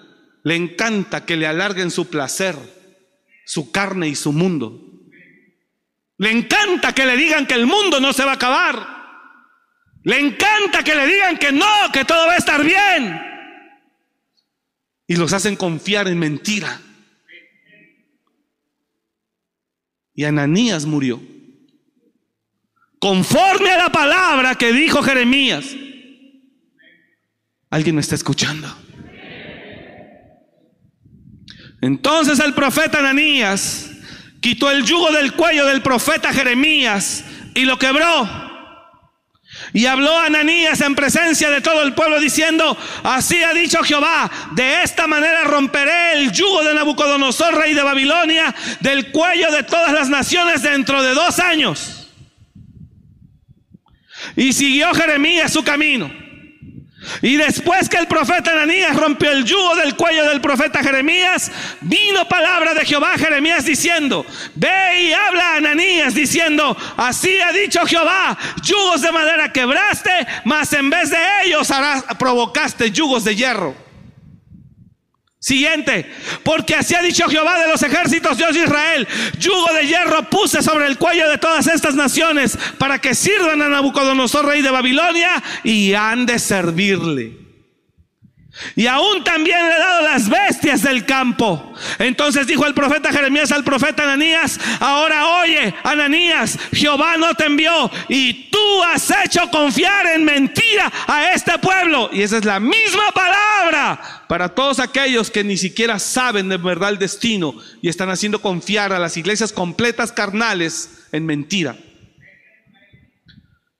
[0.45, 2.55] le encanta que le alarguen su placer,
[3.47, 4.78] su carne y su mundo.
[6.18, 8.95] Le encanta que le digan que el mundo no se va a acabar.
[10.03, 13.20] Le encanta que le digan que no, que todo va a estar bien.
[15.07, 16.78] Y los hacen confiar en mentira.
[20.14, 21.22] Y Ananías murió.
[22.99, 25.74] Conforme a la palabra que dijo Jeremías.
[27.70, 28.84] ¿Alguien me está escuchando?
[31.85, 33.91] Entonces el profeta Ananías
[34.41, 37.24] quitó el yugo del cuello del profeta Jeremías
[37.55, 38.26] y lo quebró
[39.74, 44.82] y habló Ananías en presencia de todo el pueblo diciendo, así ha dicho Jehová, de
[44.82, 50.09] esta manera romperé el yugo de Nabucodonosor, rey de Babilonia, del cuello de todas las
[50.09, 52.09] naciones dentro de dos años.
[54.37, 56.24] Y siguió Jeremías su camino.
[57.23, 61.51] Y después que el profeta Ananías rompió el yugo del cuello del profeta Jeremías,
[61.81, 64.25] vino palabra de Jehová a Jeremías diciendo,
[64.55, 70.73] ve y habla a Ananías diciendo, así ha dicho Jehová, yugos de madera quebraste, mas
[70.73, 73.84] en vez de ellos harás, provocaste yugos de hierro.
[75.45, 76.11] Siguiente,
[76.42, 79.07] porque así ha dicho Jehová de los ejércitos, Dios de Israel,
[79.38, 83.68] yugo de hierro puse sobre el cuello de todas estas naciones para que sirvan a
[83.68, 87.43] Nabucodonosor, rey de Babilonia, y han de servirle.
[88.77, 91.75] Y aún también le he dado las bestias del campo.
[91.99, 97.91] Entonces dijo el profeta Jeremías al profeta Ananías, ahora oye, Ananías, Jehová no te envió
[98.09, 102.11] y tú has hecho confiar en mentira a este pueblo.
[102.13, 106.91] Y esa es la misma palabra para todos aquellos que ni siquiera saben de verdad
[106.91, 111.77] el destino y están haciendo confiar a las iglesias completas carnales en mentira.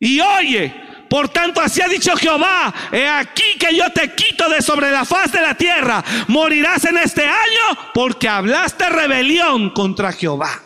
[0.01, 0.75] Y oye,
[1.15, 5.05] por tanto, así ha dicho Jehová, he aquí que yo te quito de sobre la
[5.05, 6.05] faz de la tierra.
[6.27, 10.61] Morirás en este año porque hablaste rebelión contra Jehová.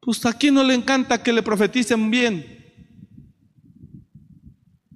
[0.00, 2.72] Pues a quién no le encanta que le profeticen bien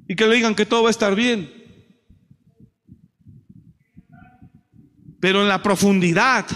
[0.09, 1.53] y que le digan que todo va a estar bien.
[5.21, 6.47] Pero en la profundidad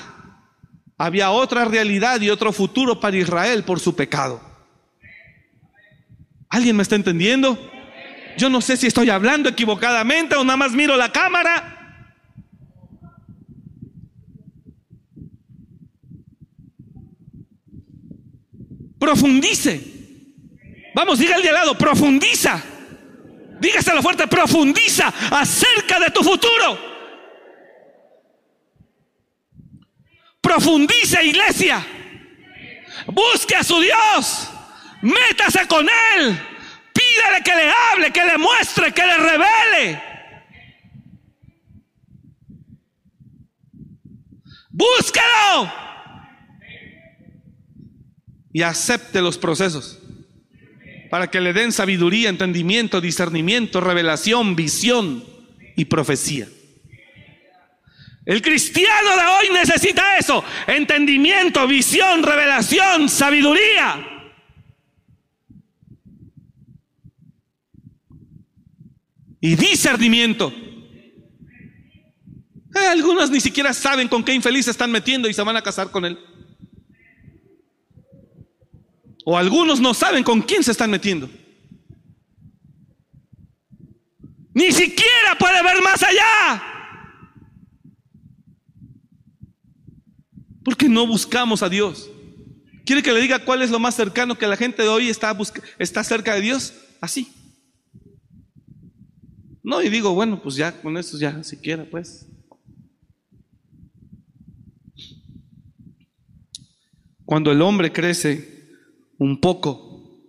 [1.03, 4.41] había otra realidad y otro futuro para Israel por su pecado.
[6.49, 7.59] ¿Alguien me está entendiendo?
[8.39, 12.07] Yo no sé si estoy hablando equivocadamente o nada más miro la cámara.
[19.01, 19.83] Profundice.
[20.95, 22.63] Vamos, diga al de al lado, profundiza.
[23.61, 26.92] Dígaselo fuerte, profundiza acerca de tu futuro.
[30.53, 31.83] Profundice, iglesia.
[33.07, 34.51] Busque a su Dios.
[35.01, 36.39] Métase con Él.
[36.93, 40.03] Pídale que le hable, que le muestre, que le revele.
[44.69, 45.73] Búsquelo.
[48.53, 50.01] Y acepte los procesos
[51.11, 55.25] para que le den sabiduría, entendimiento, discernimiento, revelación, visión
[55.77, 56.47] y profecía.
[58.25, 60.45] El cristiano de hoy necesita eso.
[60.67, 64.09] Entendimiento, visión, revelación, sabiduría.
[69.41, 70.53] Y discernimiento.
[72.75, 75.63] Eh, algunos ni siquiera saben con qué infeliz se están metiendo y se van a
[75.63, 76.19] casar con él.
[79.25, 81.29] O algunos no saben con quién se están metiendo.
[84.55, 86.72] Ni siquiera puede ver más allá.
[90.65, 92.11] Porque no buscamos a Dios.
[92.85, 95.37] ¿Quiere que le diga cuál es lo más cercano que la gente de hoy está,
[95.79, 96.75] está cerca de Dios?
[97.01, 97.33] Así.
[99.63, 102.27] No, y digo, bueno, pues ya con eso ya siquiera, pues.
[107.25, 108.69] Cuando el hombre crece
[109.17, 110.21] un poco,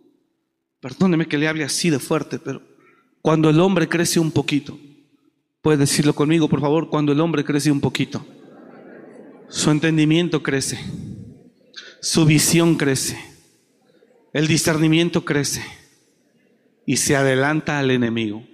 [0.79, 2.61] perdóneme que le hable así de fuerte, pero
[3.21, 4.79] cuando el hombre crece un poquito,
[5.61, 8.23] puede decirlo conmigo, por favor, cuando el hombre crece un poquito
[9.49, 10.79] su entendimiento crece,
[12.01, 13.17] su visión crece,
[14.33, 15.63] el discernimiento crece
[16.85, 18.45] y se adelanta al enemigo.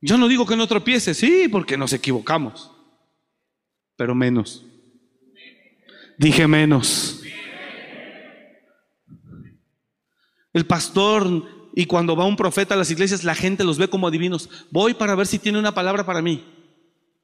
[0.00, 2.70] Yo no digo que no tropiece, sí, porque nos equivocamos,
[3.96, 4.64] pero menos.
[6.18, 7.22] Dije menos.
[10.52, 14.08] El pastor y cuando va un profeta a las iglesias, la gente los ve como
[14.08, 14.48] adivinos.
[14.70, 16.42] Voy para ver si tiene una palabra para mí.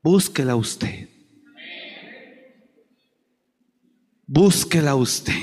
[0.03, 1.09] Búsquela usted.
[4.27, 5.43] Búsquela usted.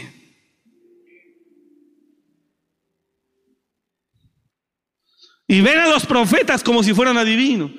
[5.48, 7.72] Y ven a los profetas como si fueran adivinos.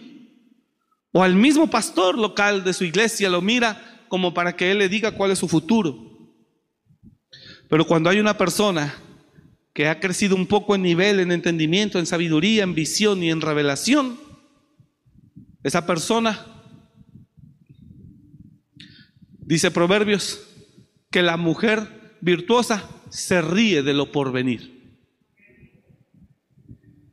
[1.12, 4.89] O al mismo pastor local de su iglesia lo mira como para que él le
[4.89, 5.97] diga cuál es su futuro.
[7.68, 8.93] Pero cuando hay una persona
[9.72, 13.40] que ha crecido un poco en nivel, en entendimiento, en sabiduría, en visión y en
[13.40, 14.18] revelación,
[15.62, 16.46] esa persona,
[19.38, 20.46] dice Proverbios,
[21.10, 24.80] que la mujer virtuosa se ríe de lo porvenir.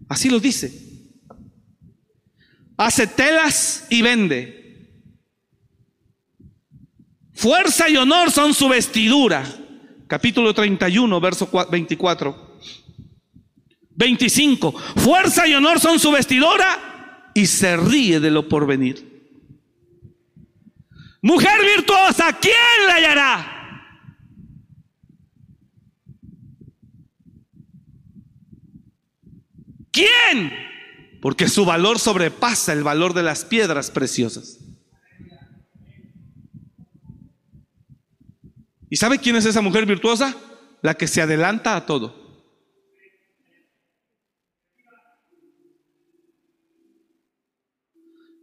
[0.08, 0.88] Así lo dice.
[2.78, 4.58] Hace telas y vende.
[7.34, 9.44] Fuerza y honor son su vestidura.
[10.08, 12.47] Capítulo 31, verso 24.
[13.98, 14.72] 25.
[14.98, 19.18] Fuerza y honor son su vestidora y se ríe de lo porvenir.
[21.22, 22.54] Mujer virtuosa, ¿quién
[22.88, 23.54] la hallará?
[29.92, 30.54] ¿Quién?
[31.22, 34.60] Porque su valor sobrepasa el valor de las piedras preciosas.
[38.92, 40.36] ¿Y sabe quién es esa mujer virtuosa?
[40.84, 42.27] La que se adelanta a todo.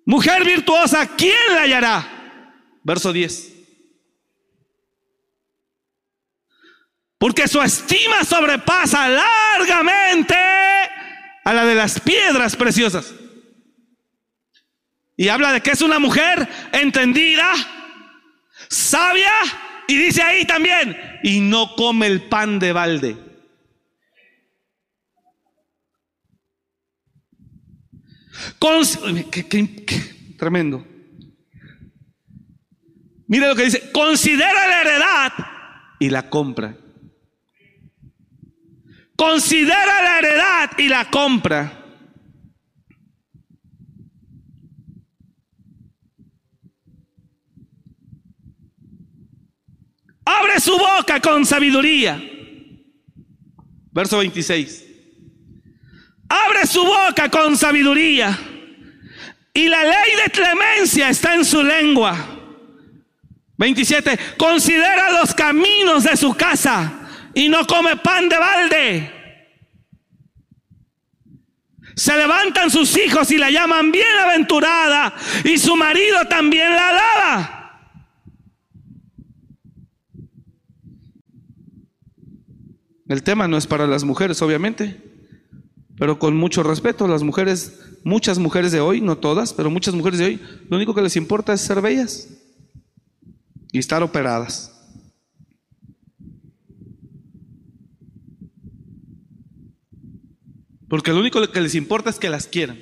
[0.04, 2.50] Mujer virtuosa, ¿quién la hallará?
[2.82, 3.52] Verso 10.
[7.18, 10.34] Porque su estima sobrepasa largamente
[11.44, 13.14] a la de las piedras preciosas.
[15.16, 17.50] Y habla de que es una mujer entendida,
[18.68, 19.32] sabia,
[19.86, 23.16] y dice ahí también, y no come el pan de balde.
[30.36, 30.86] Tremendo.
[33.26, 35.32] Mire lo que dice, considera la heredad
[35.98, 36.76] y la compra.
[39.16, 41.80] Considera la heredad y la compra.
[50.24, 52.22] Abre su boca con sabiduría.
[53.92, 54.93] Verso 26.
[56.74, 58.36] Su boca con sabiduría.
[59.52, 62.16] Y la ley de clemencia está en su lengua.
[63.56, 64.18] 27.
[64.36, 66.92] Considera los caminos de su casa
[67.32, 69.12] y no come pan de balde.
[71.94, 75.14] Se levantan sus hijos y la llaman bienaventurada
[75.44, 77.90] y su marido también la alaba.
[83.06, 85.13] El tema no es para las mujeres, obviamente.
[86.04, 90.18] Pero con mucho respeto, las mujeres, muchas mujeres de hoy, no todas, pero muchas mujeres
[90.18, 92.28] de hoy, lo único que les importa es ser bellas
[93.72, 94.70] y estar operadas.
[100.90, 102.78] Porque lo único que les importa es que las quieran.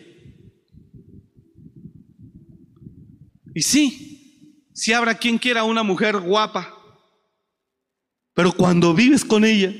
[3.55, 6.75] Y sí, si habrá quien quiera una mujer guapa,
[8.35, 9.73] pero cuando vives con ella,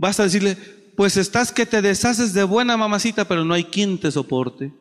[0.00, 0.56] vas a decirle,
[0.96, 4.72] pues estás que te deshaces de buena mamacita, pero no hay quien te soporte.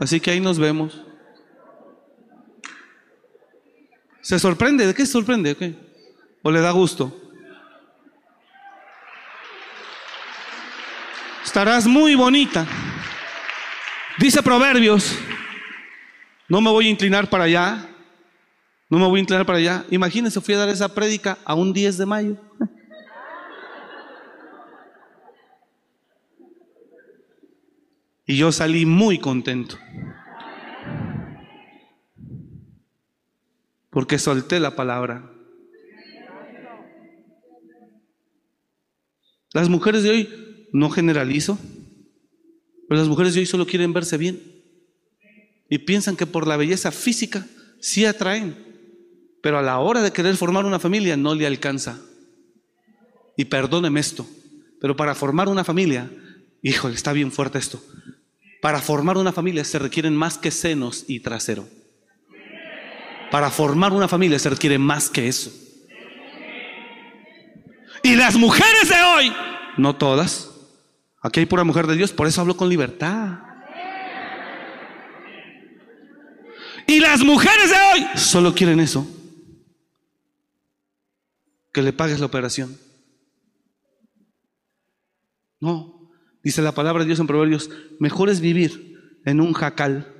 [0.00, 1.02] Así que ahí nos vemos.
[4.22, 4.86] ¿Se sorprende?
[4.86, 5.76] ¿De qué se sorprende?
[6.42, 7.14] ¿O le da gusto?
[11.44, 12.66] Estarás muy bonita.
[14.18, 15.18] Dice Proverbios,
[16.48, 17.86] no me voy a inclinar para allá,
[18.88, 19.84] no me voy a inclinar para allá.
[19.90, 22.36] Imagínense, fui a dar esa prédica a un 10 de mayo.
[28.26, 29.78] Y yo salí muy contento.
[33.90, 35.30] Porque solté la palabra.
[39.52, 41.58] Las mujeres de hoy, no generalizo,
[42.88, 44.42] pero las mujeres de hoy solo quieren verse bien.
[45.70, 47.46] Y piensan que por la belleza física
[47.80, 48.56] sí atraen,
[49.40, 52.00] pero a la hora de querer formar una familia no le alcanza.
[53.36, 54.26] Y perdóneme esto,
[54.80, 56.10] pero para formar una familia,
[56.62, 57.82] híjole, está bien fuerte esto.
[58.60, 61.68] Para formar una familia se requieren más que senos y trasero.
[63.30, 65.52] Para formar una familia se requiere más que eso.
[68.02, 69.32] Y las mujeres de hoy,
[69.76, 70.50] no todas,
[71.20, 73.40] aquí hay pura mujer de Dios, por eso hablo con libertad.
[76.86, 79.06] Y las mujeres de hoy solo quieren eso,
[81.72, 82.78] que le pagues la operación.
[85.58, 85.95] No,
[86.46, 90.14] dice la palabra de Dios en Proverbios, mejor es vivir en un jacal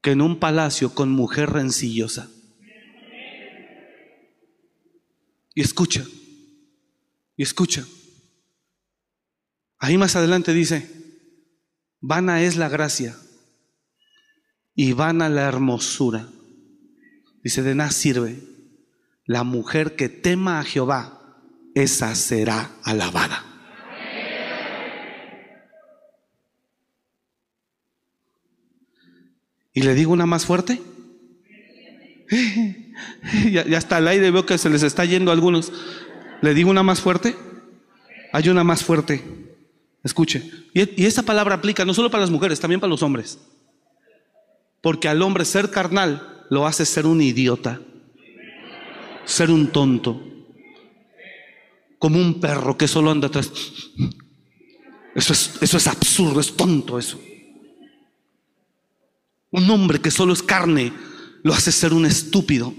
[0.00, 2.28] que en un palacio con mujer rencillosa.
[5.54, 6.04] Y escucha,
[7.36, 7.86] y escucha.
[9.78, 10.90] Ahí más adelante dice,
[12.00, 13.16] vana es la gracia
[14.74, 16.28] y vana la hermosura.
[17.44, 18.40] Dice, de nada sirve.
[19.26, 21.38] La mujer que tema a Jehová,
[21.76, 23.51] esa será alabada.
[29.74, 30.80] ¿Y le digo una más fuerte?
[33.50, 35.72] ya, ya está al aire, veo que se les está yendo a algunos.
[36.40, 37.36] ¿Le digo una más fuerte?
[38.32, 39.22] Hay una más fuerte.
[40.04, 40.50] Escuche.
[40.74, 43.38] Y, y esa palabra aplica no solo para las mujeres, también para los hombres.
[44.80, 47.80] Porque al hombre ser carnal lo hace ser un idiota,
[49.24, 50.20] ser un tonto,
[51.98, 53.50] como un perro que solo anda atrás.
[55.14, 57.20] Eso es, eso es absurdo, es tonto eso.
[59.52, 60.92] Un hombre que solo es carne
[61.42, 62.72] lo hace ser un estúpido,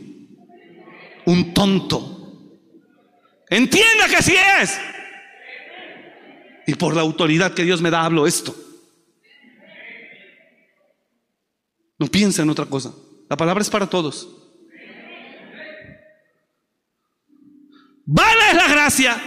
[1.25, 2.59] un tonto.
[3.49, 4.79] Entienda que así es.
[6.65, 8.55] Y por la autoridad que Dios me da hablo esto.
[11.99, 12.91] No piensa en otra cosa.
[13.29, 14.27] La palabra es para todos.
[18.05, 19.21] Vana es la gracia.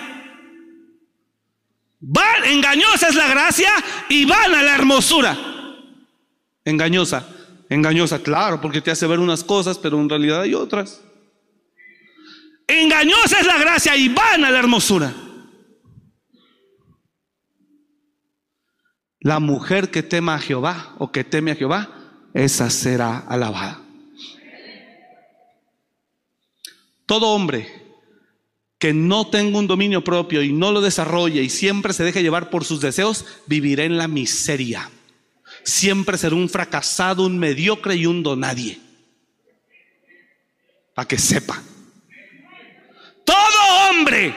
[2.47, 3.71] engañosa es la gracia
[4.09, 5.37] y vana la hermosura.
[6.65, 7.36] Engañosa.
[7.69, 11.03] Engañosa, claro, porque te hace ver unas cosas, pero en realidad hay otras.
[12.69, 15.15] Engañosa es la gracia y vana la hermosura.
[19.21, 21.91] La mujer que tema a Jehová o que teme a Jehová,
[22.35, 23.81] esa será alabada.
[27.07, 27.87] Todo hombre
[28.79, 32.51] que no tenga un dominio propio y no lo desarrolle y siempre se deje llevar
[32.51, 34.91] por sus deseos, vivirá en la miseria
[35.67, 38.79] siempre será un fracasado, un mediocre y un donadie.
[40.95, 41.61] Para que sepa.
[43.25, 44.35] Todo hombre,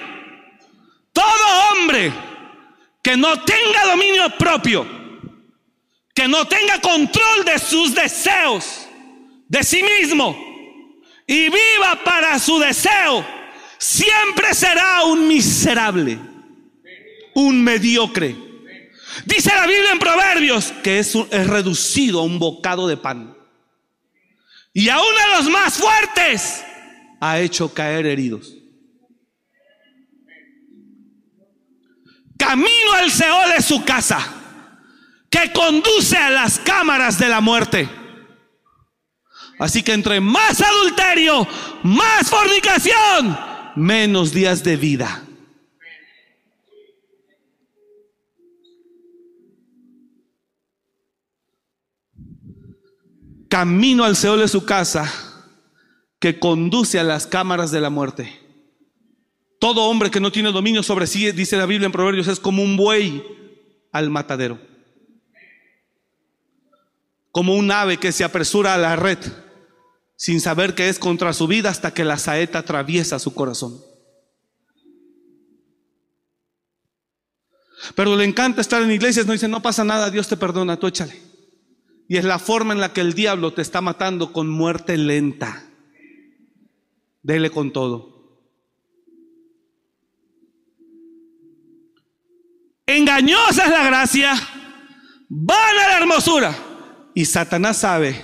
[1.14, 2.12] todo hombre
[3.04, 4.88] que no tenga dominio propio,
[6.16, 8.88] que no tenga control de sus deseos,
[9.48, 10.36] de sí mismo,
[11.28, 13.24] y viva para su deseo,
[13.78, 16.18] siempre será un miserable,
[17.36, 18.49] un mediocre
[19.26, 23.36] Dice la Biblia en Proverbios que es, es reducido a un bocado de pan.
[24.74, 26.64] Y a uno de los más fuertes
[27.20, 28.56] ha hecho caer heridos.
[32.38, 34.20] Camino al Seol de su casa,
[35.30, 37.90] que conduce a las cámaras de la muerte.
[39.60, 41.46] Así que entre más adulterio,
[41.84, 43.38] más fornicación,
[43.76, 45.24] menos días de vida.
[53.50, 55.12] Camino al Seol de su casa
[56.20, 58.40] que conduce a las cámaras de la muerte.
[59.60, 62.64] Todo hombre que no tiene dominio sobre sí, dice la Biblia en Proverbios, es como
[62.64, 63.24] un buey
[63.92, 64.60] al matadero.
[67.32, 69.20] Como un ave que se apresura a la red
[70.16, 73.82] sin saber que es contra su vida hasta que la saeta atraviesa su corazón.
[77.96, 80.88] Pero le encanta estar en iglesias, no dice, no pasa nada, Dios te perdona, tú
[80.88, 81.29] échale.
[82.10, 85.64] Y es la forma en la que el diablo te está matando con muerte lenta.
[87.22, 88.20] Dele con todo.
[92.88, 94.34] Engañosa es la gracia,
[95.30, 96.58] van a la hermosura.
[97.14, 98.20] Y Satanás sabe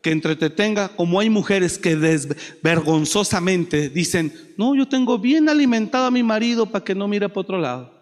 [0.00, 1.94] que entretenga, como hay mujeres que
[2.62, 7.40] vergonzosamente dicen, no, yo tengo bien alimentado a mi marido para que no mire para
[7.40, 7.92] otro lado.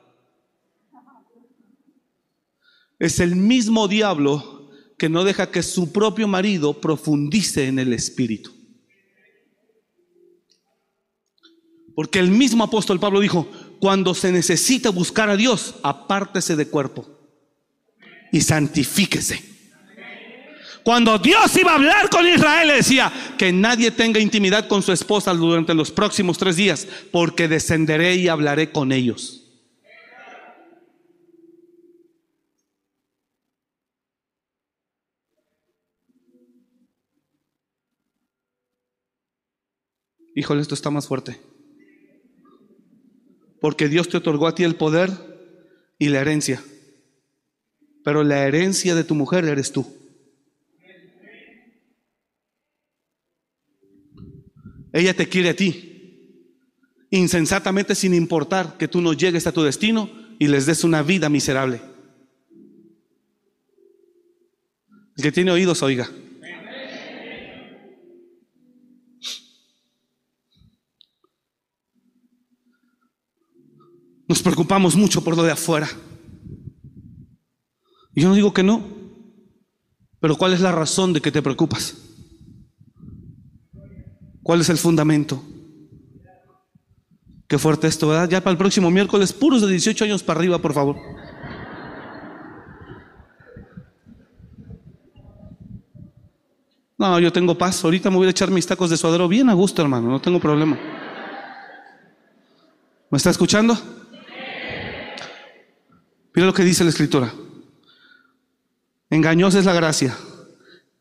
[3.00, 4.53] Es el mismo diablo
[4.98, 8.52] que no deja que su propio marido profundice en el espíritu.
[11.94, 13.48] Porque el mismo apóstol Pablo dijo,
[13.80, 17.06] cuando se necesita buscar a Dios, apártese de cuerpo
[18.32, 19.54] y santifíquese.
[20.82, 24.92] Cuando Dios iba a hablar con Israel, le decía que nadie tenga intimidad con su
[24.92, 29.43] esposa durante los próximos tres días, porque descenderé y hablaré con ellos.
[40.34, 41.40] Híjole, esto está más fuerte.
[43.60, 45.10] Porque Dios te otorgó a ti el poder
[45.98, 46.62] y la herencia.
[48.02, 49.86] Pero la herencia de tu mujer eres tú.
[54.92, 55.90] Ella te quiere a ti.
[57.10, 61.28] Insensatamente sin importar que tú no llegues a tu destino y les des una vida
[61.28, 61.80] miserable.
[65.16, 66.10] El que tiene oídos, oiga.
[74.34, 75.88] Nos preocupamos mucho por lo de afuera.
[78.16, 78.82] Yo no digo que no,
[80.18, 81.94] pero ¿cuál es la razón de que te preocupas?
[84.42, 85.40] ¿Cuál es el fundamento?
[87.46, 88.28] Qué fuerte esto, ¿verdad?
[88.28, 90.96] Ya para el próximo miércoles, puros de 18 años para arriba, por favor.
[96.98, 97.84] No, yo tengo paz.
[97.84, 100.08] Ahorita me voy a echar mis tacos de suadero bien a gusto, hermano.
[100.08, 100.76] No tengo problema.
[103.10, 103.78] ¿Me está escuchando?
[106.34, 107.32] Mira lo que dice la escritura.
[109.08, 110.16] Engañosa es la gracia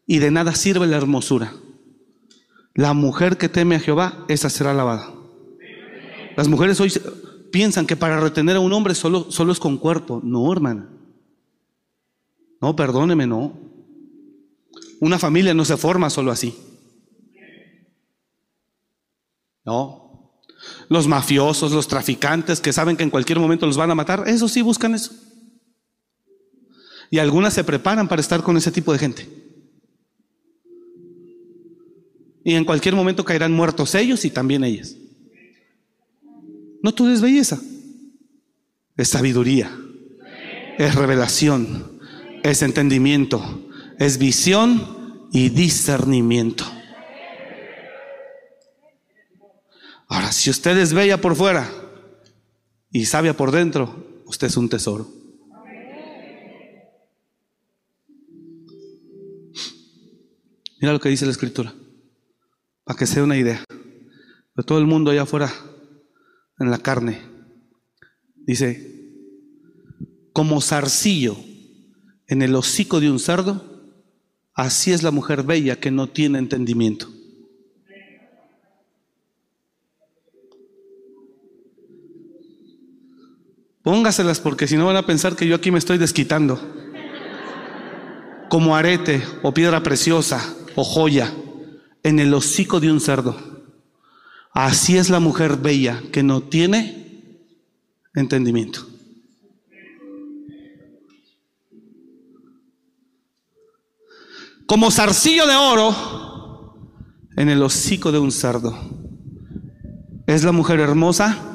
[0.06, 1.54] y de nada sirve la hermosura.
[2.76, 5.12] La mujer que teme a Jehová, esa será alabada.
[6.36, 6.92] Las mujeres hoy
[7.52, 10.22] piensan que para retener a un hombre solo, solo es con cuerpo.
[10.24, 10.90] No, hermana.
[12.62, 13.58] No, perdóneme, no.
[15.00, 16.56] Una familia no se forma solo así.
[19.66, 20.03] No.
[20.94, 24.48] Los mafiosos, los traficantes que saben que en cualquier momento los van a matar, eso
[24.48, 25.12] sí buscan eso.
[27.10, 29.28] Y algunas se preparan para estar con ese tipo de gente.
[32.44, 34.96] Y en cualquier momento caerán muertos ellos y también ellas.
[36.84, 37.60] No todo es belleza,
[38.96, 39.76] es sabiduría,
[40.78, 42.00] es revelación,
[42.44, 43.68] es entendimiento,
[43.98, 46.66] es visión y discernimiento.
[50.14, 51.68] Ahora, si usted es bella por fuera
[52.92, 55.08] y sabia por dentro, usted es un tesoro.
[60.80, 61.74] Mira lo que dice la escritura,
[62.84, 63.64] para que sea una idea.
[64.56, 65.52] De todo el mundo allá afuera,
[66.60, 67.20] en la carne,
[68.36, 69.18] dice,
[70.32, 71.38] como zarcillo
[72.28, 74.06] en el hocico de un cerdo,
[74.54, 77.23] así es la mujer bella que no tiene entendimiento.
[83.84, 86.58] Póngaselas porque si no van a pensar que yo aquí me estoy desquitando.
[88.50, 91.34] Como arete o piedra preciosa o joya
[92.02, 93.36] en el hocico de un cerdo.
[94.54, 97.24] Así es la mujer bella que no tiene
[98.16, 98.88] entendimiento.
[104.66, 106.80] Como zarcillo de oro
[107.36, 108.78] en el hocico de un cerdo.
[110.26, 111.53] Es la mujer hermosa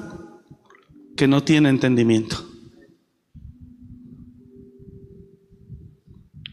[1.19, 2.47] que no tiene entendimiento.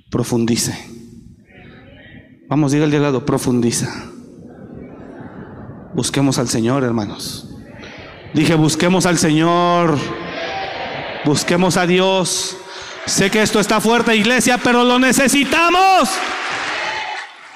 [0.10, 0.76] Profundice.
[2.50, 4.12] Vamos, diga el de lado, profundiza.
[5.94, 7.48] Busquemos al Señor, hermanos.
[8.34, 10.00] Dije, busquemos al Señor.
[11.26, 12.58] Busquemos a Dios.
[13.06, 16.10] Sé que esto está fuerte, iglesia, pero lo necesitamos.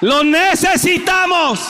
[0.00, 1.60] Lo necesitamos.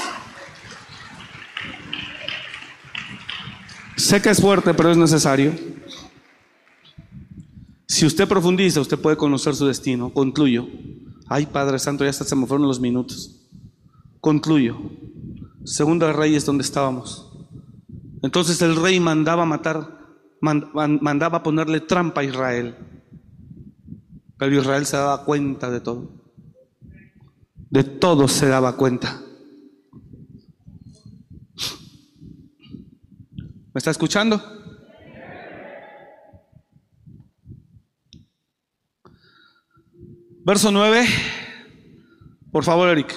[4.01, 5.53] Sé que es fuerte, pero es necesario.
[7.87, 10.11] Si usted profundiza, usted puede conocer su destino.
[10.11, 10.67] Concluyo.
[11.29, 13.47] Ay, Padre Santo, ya hasta se me fueron los minutos.
[14.21, 14.79] Concluyo.
[15.65, 17.31] Segunda Reyes, donde estábamos.
[18.23, 19.99] Entonces el rey mandaba matar
[20.41, 22.77] mandaba ponerle trampa a Israel.
[24.39, 26.11] Pero Israel se daba cuenta de todo.
[27.69, 29.21] De todo se daba cuenta.
[33.81, 34.39] Está escuchando?
[40.45, 41.07] Verso 9.
[42.53, 43.15] Por favor, Eric.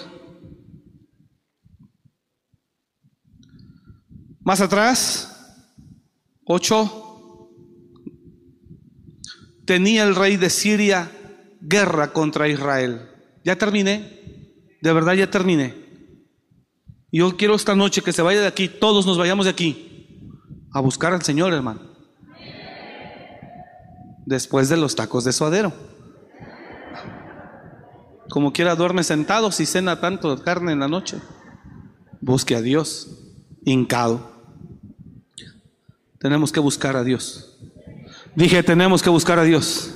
[4.40, 5.58] Más atrás,
[6.46, 7.50] 8.
[9.66, 11.12] Tenía el rey de Siria
[11.60, 13.10] guerra contra Israel.
[13.44, 14.22] Ya terminé.
[14.82, 15.74] De verdad ya terminé.
[17.12, 19.93] Yo quiero esta noche que se vaya de aquí, todos nos vayamos de aquí
[20.74, 21.82] a buscar al Señor, hermano.
[24.26, 25.72] Después de los tacos de suadero.
[28.30, 31.18] Como quiera duerme sentado si cena tanto carne en la noche.
[32.20, 33.10] Busque a Dios,
[33.64, 34.32] hincado.
[36.18, 37.60] Tenemos que buscar a Dios.
[38.36, 39.96] Dije, tenemos que buscar a Dios.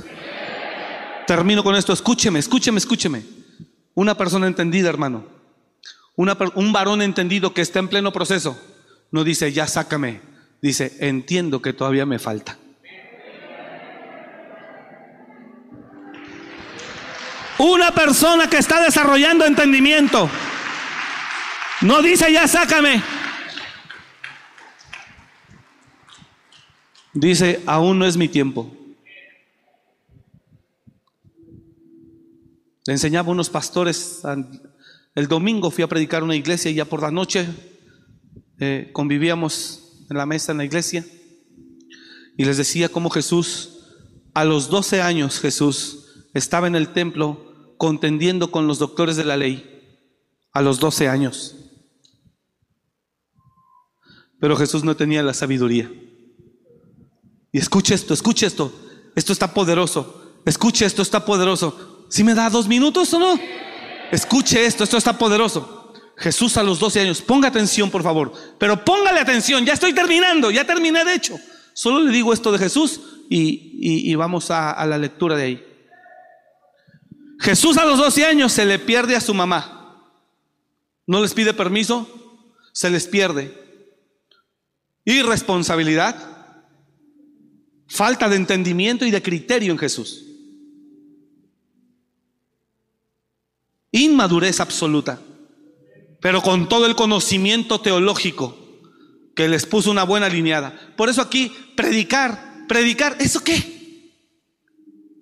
[1.26, 1.94] Termino con esto.
[1.94, 3.24] Escúcheme, escúcheme, escúcheme.
[3.96, 5.26] Una persona entendida, hermano.
[6.16, 8.60] un varón entendido que está en pleno proceso.
[9.10, 12.58] No dice, ya sácame dice, entiendo que todavía me falta.
[17.60, 20.30] Una persona que está desarrollando entendimiento
[21.82, 23.02] no dice, ya sácame.
[27.14, 28.72] Dice, aún no es mi tiempo.
[32.86, 34.22] Le enseñaba a unos pastores,
[35.14, 37.48] el domingo fui a predicar una iglesia y ya por la noche
[38.60, 41.06] eh, convivíamos en la mesa en la iglesia
[42.38, 43.80] y les decía cómo Jesús,
[44.34, 49.38] a los 12 años Jesús estaba en el templo contendiendo con los doctores de la
[49.38, 50.00] ley,
[50.54, 51.56] a los 12 años.
[54.40, 55.92] Pero Jesús no tenía la sabiduría.
[57.52, 58.72] Y escuche esto, escuche esto,
[59.16, 62.06] esto está poderoso, escuche esto, está poderoso.
[62.10, 63.40] ¿Si me da dos minutos o no?
[64.12, 65.77] Escuche esto, esto está poderoso.
[66.18, 70.50] Jesús a los 12 años, ponga atención por favor, pero póngale atención, ya estoy terminando,
[70.50, 71.40] ya terminé de hecho.
[71.74, 73.00] Solo le digo esto de Jesús
[73.30, 75.64] y, vamos a, a la lectura de ahí.
[77.40, 80.10] Jesús a los 12 años se le pierde a su mamá.
[81.06, 82.10] No les pide permiso,
[82.74, 83.54] se les pierde.
[85.06, 86.16] Irresponsabilidad,
[87.88, 90.26] falta de entendimiento y de criterio en Jesús.
[93.92, 95.22] Inmadurez absoluta
[96.28, 98.58] pero con todo el conocimiento teológico
[99.34, 100.78] que les puso una buena alineada.
[100.98, 104.12] Por eso aquí, predicar, predicar, ¿eso qué?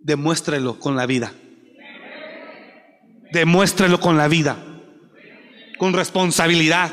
[0.01, 1.32] Demuéstrelo con la vida.
[3.32, 4.58] Demuéstrelo con la vida,
[5.78, 6.91] con responsabilidad,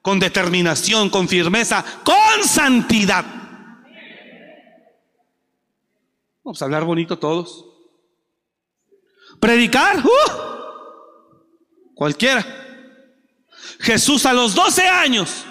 [0.00, 3.26] con determinación, con firmeza, con santidad.
[6.42, 7.66] Vamos a hablar bonito todos.
[9.38, 10.30] Predicar, uh,
[11.94, 12.57] cualquiera.
[13.78, 15.44] Jesús a los 12 años,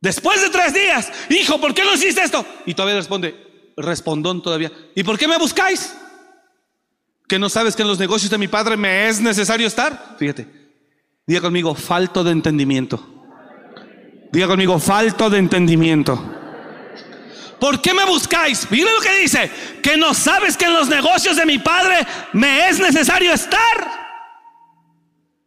[0.00, 2.46] después de tres días, hijo, ¿por qué no hiciste esto?
[2.66, 5.94] Y todavía responde, respondón todavía, ¿y por qué me buscáis?
[7.28, 10.16] ¿Que no sabes que en los negocios de mi padre me es necesario estar?
[10.18, 10.46] Fíjate,
[11.26, 13.08] diga conmigo, falto de entendimiento.
[14.30, 16.22] Diga conmigo, falto de entendimiento.
[17.58, 18.66] ¿Por qué me buscáis?
[18.70, 19.50] Mira lo que dice,
[19.82, 24.01] que no sabes que en los negocios de mi padre me es necesario estar.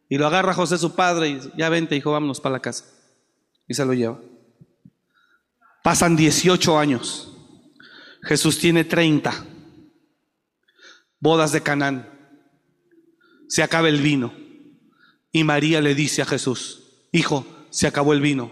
[0.10, 2.86] Y lo agarra José su padre y ya vente, hijo, vámonos para la casa.
[3.68, 4.20] Y se lo lleva.
[5.84, 7.32] Pasan 18 años.
[8.24, 9.46] Jesús tiene 30.
[11.20, 12.10] Bodas de Canaán.
[13.48, 14.34] Se acaba el vino.
[15.32, 18.52] Y María le dice a Jesús, hijo, se acabó el vino.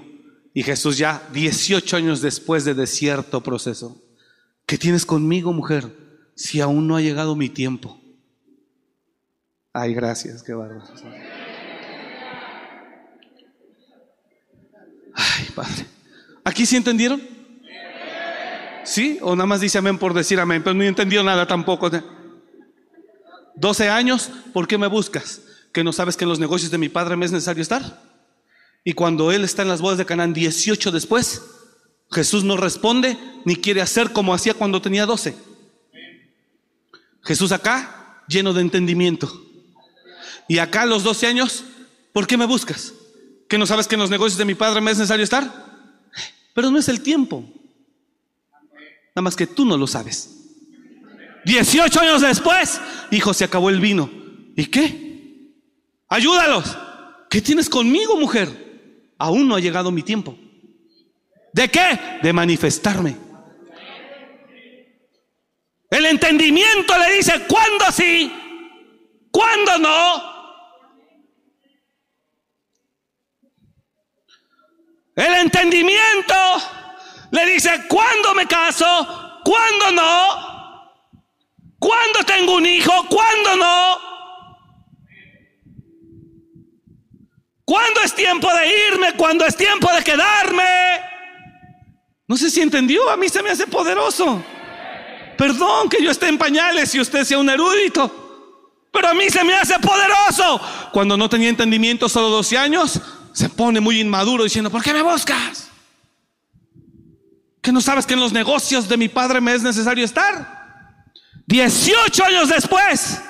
[0.53, 4.01] Y Jesús ya 18 años después de desierto proceso.
[4.65, 5.91] ¿Qué tienes conmigo, mujer?
[6.35, 7.99] Si aún no ha llegado mi tiempo.
[9.71, 10.83] Ay, gracias, qué bárbaro.
[15.13, 15.85] Ay, Padre.
[16.43, 17.21] ¿Aquí sí entendieron?
[18.83, 19.17] ¿Sí?
[19.21, 20.61] ¿O nada más dice amén por decir amén?
[20.63, 21.89] Pero no entendió nada tampoco.
[23.55, 25.41] 12 años, ¿por qué me buscas?
[25.71, 28.01] ¿Que no sabes que en los negocios de mi padre me es necesario estar?
[28.83, 31.41] Y cuando él está en las bodas de Canaán 18 después,
[32.11, 35.35] Jesús no responde ni quiere hacer como hacía cuando tenía 12.
[37.23, 39.31] Jesús acá, lleno de entendimiento.
[40.47, 41.63] Y acá a los 12 años,
[42.11, 42.93] ¿por qué me buscas?
[43.53, 45.47] ¿Que no sabes que en los negocios de mi padre me es necesario estar?
[46.55, 47.45] Pero no es el tiempo.
[49.13, 50.27] Nada más que tú no lo sabes.
[51.45, 52.81] 18 años después,
[53.11, 54.09] hijo, se acabó el vino.
[54.55, 55.51] ¿Y qué?
[56.09, 56.75] Ayúdalos.
[57.29, 59.11] ¿Qué tienes conmigo, mujer?
[59.19, 60.35] Aún no ha llegado mi tiempo.
[61.53, 61.99] ¿De qué?
[62.23, 63.15] De manifestarme.
[65.91, 68.33] El entendimiento le dice cuándo sí,
[69.29, 70.32] cuándo no.
[75.15, 76.35] El entendimiento
[77.31, 80.91] le dice cuándo me caso, cuándo no,
[81.79, 84.13] cuándo tengo un hijo, cuándo no.
[87.65, 89.13] ¿Cuándo es tiempo de irme?
[89.13, 90.63] ¿Cuándo es tiempo de quedarme?
[92.27, 94.43] No sé si entendió, a mí se me hace poderoso.
[95.37, 98.11] Perdón que yo esté en pañales y usted sea un erudito,
[98.91, 100.59] pero a mí se me hace poderoso.
[100.91, 103.01] Cuando no tenía entendimiento, solo 12 años,
[103.33, 105.69] se pone muy inmaduro diciendo, ¿por qué me buscas?
[107.61, 111.05] ¿Que no sabes que en los negocios de mi padre me es necesario estar?
[111.47, 113.21] 18 años después,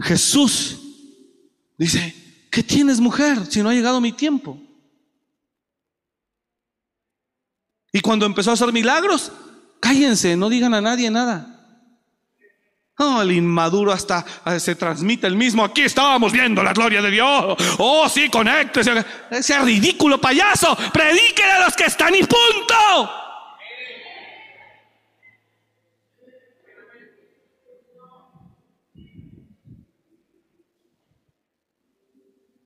[0.00, 0.78] Jesús
[1.78, 4.58] dice, ¿Qué tienes mujer si no ha llegado mi tiempo?
[7.92, 9.30] Y cuando empezó a hacer milagros,
[9.78, 11.55] cállense, no digan a nadie nada.
[12.98, 15.62] Oh, el inmaduro hasta eh, se transmite el mismo.
[15.62, 17.56] Aquí estábamos viendo la gloria de Dios.
[17.78, 19.04] Oh, sí, conéctese.
[19.30, 20.76] Ese ridículo payaso.
[20.92, 22.74] Predíquele a los que están y punto.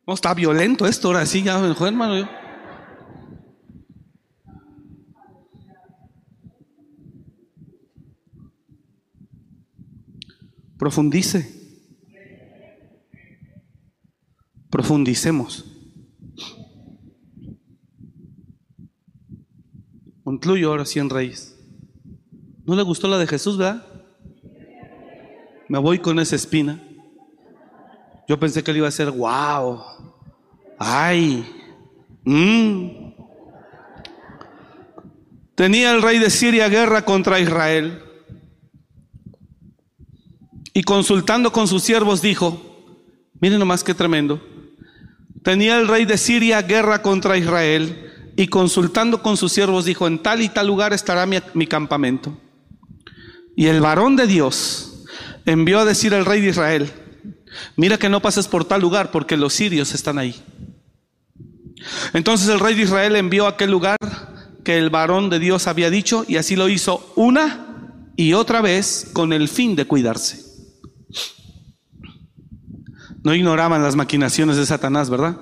[0.07, 2.40] No, está violento esto, ahora sí, ya hermano.
[10.81, 11.47] Profundice.
[14.71, 15.67] Profundicemos.
[20.25, 21.55] Concluyo ahora sí en raíz.
[22.65, 23.85] ¿No le gustó la de Jesús, verdad?
[25.69, 26.83] Me voy con esa espina.
[28.27, 29.83] Yo pensé que él iba a ser wow.
[30.79, 31.45] Ay.
[32.25, 33.13] Mm.
[35.55, 38.03] Tenía el rey de Siria guerra contra Israel.
[40.73, 42.61] Y consultando con sus siervos dijo,
[43.41, 44.41] miren nomás qué tremendo.
[45.43, 50.19] Tenía el rey de Siria guerra contra Israel y consultando con sus siervos dijo, en
[50.19, 52.39] tal y tal lugar estará mi, mi campamento.
[53.57, 55.05] Y el varón de Dios
[55.47, 56.93] envió a decir al rey de Israel,
[57.77, 60.37] Mira que no pases por tal lugar porque los sirios están ahí.
[62.13, 63.97] Entonces el rey de Israel envió a aquel lugar
[64.65, 69.09] que el varón de Dios había dicho y así lo hizo una y otra vez
[69.13, 70.50] con el fin de cuidarse.
[73.23, 75.39] No ignoraban las maquinaciones de Satanás, ¿verdad?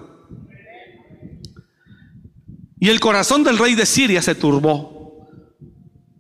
[2.81, 5.29] Y el corazón del rey de Siria se turbó.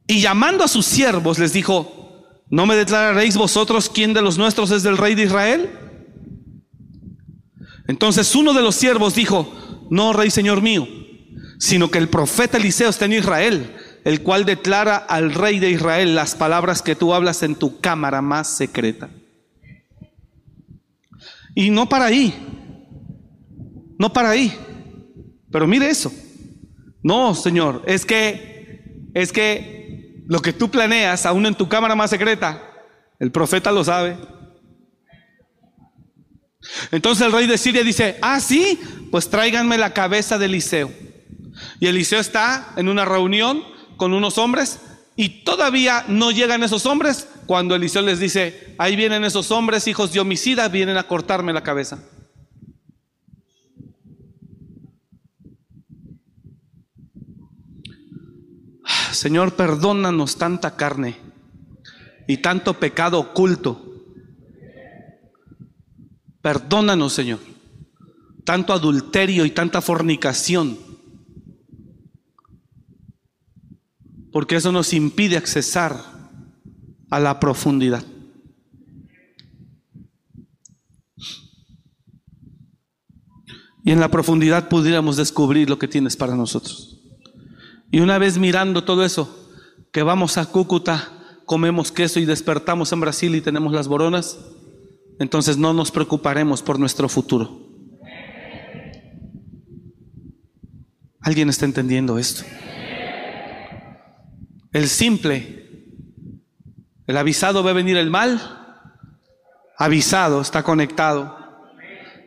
[0.06, 1.98] Y llamando a sus siervos les dijo,
[2.50, 5.70] ¿No me declararéis vosotros quién de los nuestros es del rey de Israel?
[7.86, 10.86] Entonces uno de los siervos dijo, no, rey señor mío,
[11.58, 16.14] sino que el profeta Eliseo está en Israel, el cual declara al rey de Israel
[16.14, 19.10] las palabras que tú hablas en tu cámara más secreta.
[21.58, 22.32] Y no para ahí,
[23.98, 24.56] no para ahí,
[25.50, 26.12] pero mire eso.
[27.02, 32.10] No, Señor, es que, es que lo que tú planeas, aún en tu cámara más
[32.10, 32.62] secreta,
[33.18, 34.16] el profeta lo sabe.
[36.92, 38.78] Entonces el rey de Siria dice, ah, sí,
[39.10, 40.92] pues tráiganme la cabeza de Eliseo.
[41.80, 43.64] Y Eliseo está en una reunión
[43.96, 44.78] con unos hombres
[45.16, 50.12] y todavía no llegan esos hombres cuando Eliseo les dice, ahí vienen esos hombres, hijos
[50.12, 52.04] de homicida, vienen a cortarme la cabeza.
[59.12, 61.16] Señor, perdónanos tanta carne
[62.26, 64.04] y tanto pecado oculto.
[66.42, 67.38] Perdónanos, Señor,
[68.44, 70.78] tanto adulterio y tanta fornicación.
[74.32, 76.17] Porque eso nos impide accesar
[77.10, 78.04] a la profundidad.
[83.84, 87.00] Y en la profundidad pudiéramos descubrir lo que tienes para nosotros.
[87.90, 89.34] Y una vez mirando todo eso,
[89.92, 91.10] que vamos a Cúcuta,
[91.46, 94.38] comemos queso y despertamos en Brasil y tenemos las boronas,
[95.18, 97.66] entonces no nos preocuparemos por nuestro futuro.
[101.20, 102.44] ¿Alguien está entendiendo esto?
[104.72, 105.67] El simple,
[107.08, 108.38] el avisado ve venir el mal,
[109.78, 111.38] avisado, está conectado.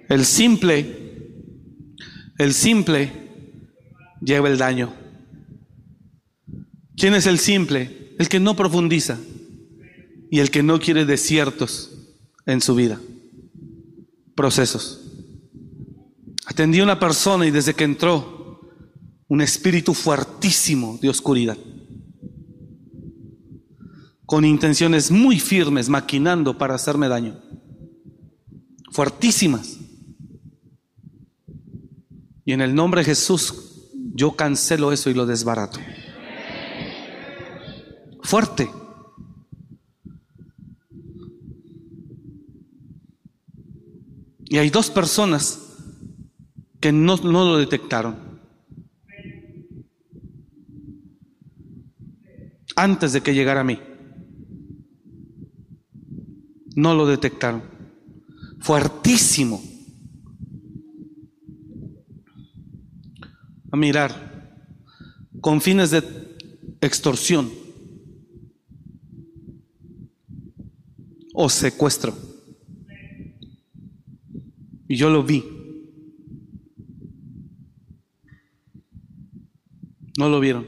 [0.10, 1.30] El simple,
[2.40, 3.12] el simple
[4.20, 4.92] lleva el daño.
[6.98, 8.16] ¿Quién es el simple?
[8.18, 9.20] El que no profundiza
[10.32, 11.92] y el que no quiere desiertos
[12.48, 13.00] en su vida.
[14.36, 15.00] Procesos.
[16.48, 18.60] Atendí a una persona y desde que entró,
[19.28, 21.58] un espíritu fuertísimo de oscuridad.
[24.32, 27.38] Con intenciones muy firmes, maquinando para hacerme daño.
[28.90, 29.78] Fuertísimas.
[32.46, 35.82] Y en el nombre de Jesús, yo cancelo eso y lo desbarato.
[38.24, 38.72] Fuerte.
[44.46, 45.60] Y hay dos personas
[46.80, 48.16] que no, no lo detectaron.
[52.78, 53.91] Antes de que llegara a mí.
[56.82, 57.62] No lo detectaron.
[58.60, 59.62] Fuertísimo.
[63.72, 64.66] A mirar.
[65.42, 66.02] Con fines de
[66.82, 67.52] extorsión.
[71.36, 72.18] O secuestro.
[74.88, 75.44] Y yo lo vi.
[80.18, 80.66] No lo vieron.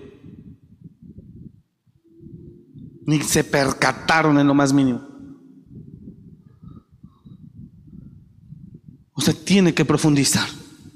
[3.07, 5.12] Ni se percataron en lo más mínimo.
[9.15, 10.47] Usted tiene que profundizar.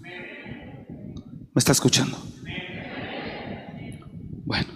[0.02, 2.18] ¿Me está escuchando?
[4.46, 4.70] Bueno.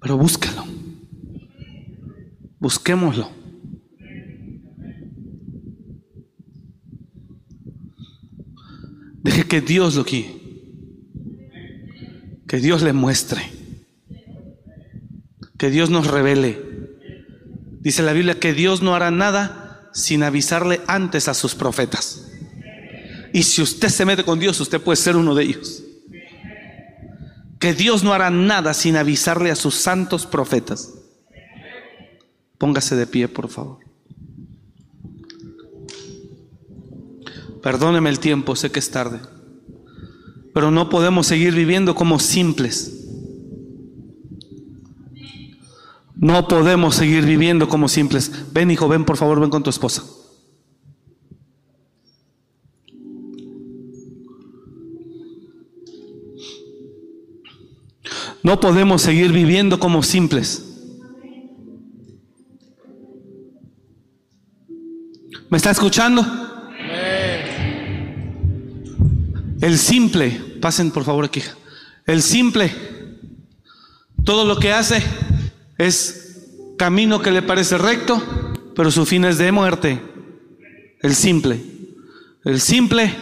[0.00, 0.64] Pero búsquelo.
[2.58, 3.30] Busquémoslo.
[9.22, 10.40] Deje que Dios lo guíe.
[12.46, 13.42] Que Dios le muestre.
[15.58, 16.58] Que Dios nos revele.
[17.80, 19.59] Dice la Biblia que Dios no hará nada
[19.92, 22.26] sin avisarle antes a sus profetas.
[23.32, 25.82] Y si usted se mete con Dios, usted puede ser uno de ellos.
[27.58, 30.94] Que Dios no hará nada sin avisarle a sus santos profetas.
[32.58, 33.78] Póngase de pie, por favor.
[37.62, 39.20] Perdóneme el tiempo, sé que es tarde.
[40.54, 42.99] Pero no podemos seguir viviendo como simples.
[46.20, 48.30] No podemos seguir viviendo como simples.
[48.52, 50.04] Ven, hijo, ven, por favor, ven con tu esposa.
[58.42, 60.66] No podemos seguir viviendo como simples.
[65.48, 66.22] ¿Me está escuchando?
[69.62, 70.30] El simple,
[70.60, 71.40] pasen por favor aquí.
[72.04, 72.70] El simple,
[74.22, 75.02] todo lo que hace
[75.80, 78.22] es camino que le parece recto,
[78.76, 79.98] pero su fin es de muerte.
[81.00, 81.58] El simple.
[82.44, 83.14] El simple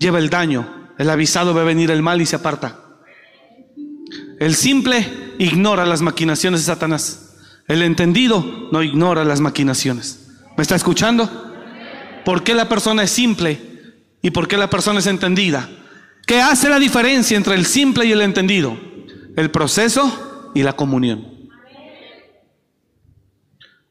[0.00, 0.88] lleva el daño.
[0.98, 2.80] El avisado ve venir el mal y se aparta.
[4.40, 5.06] El simple
[5.38, 7.36] ignora las maquinaciones de Satanás.
[7.68, 10.26] El entendido no ignora las maquinaciones.
[10.56, 11.30] ¿Me está escuchando?
[12.24, 13.60] ¿Por qué la persona es simple
[14.20, 15.70] y por qué la persona es entendida?
[16.26, 18.76] ¿Qué hace la diferencia entre el simple y el entendido?
[19.36, 21.29] El proceso y la comunión.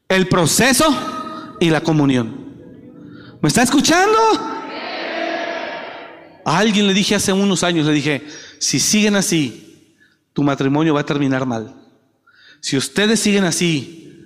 [0.09, 0.85] El proceso
[1.59, 2.49] y la comunión.
[3.41, 4.17] ¿Me está escuchando?
[6.43, 8.25] A alguien le dije hace unos años, le dije,
[8.57, 9.93] si siguen así,
[10.33, 11.75] tu matrimonio va a terminar mal.
[12.59, 14.19] Si ustedes siguen así,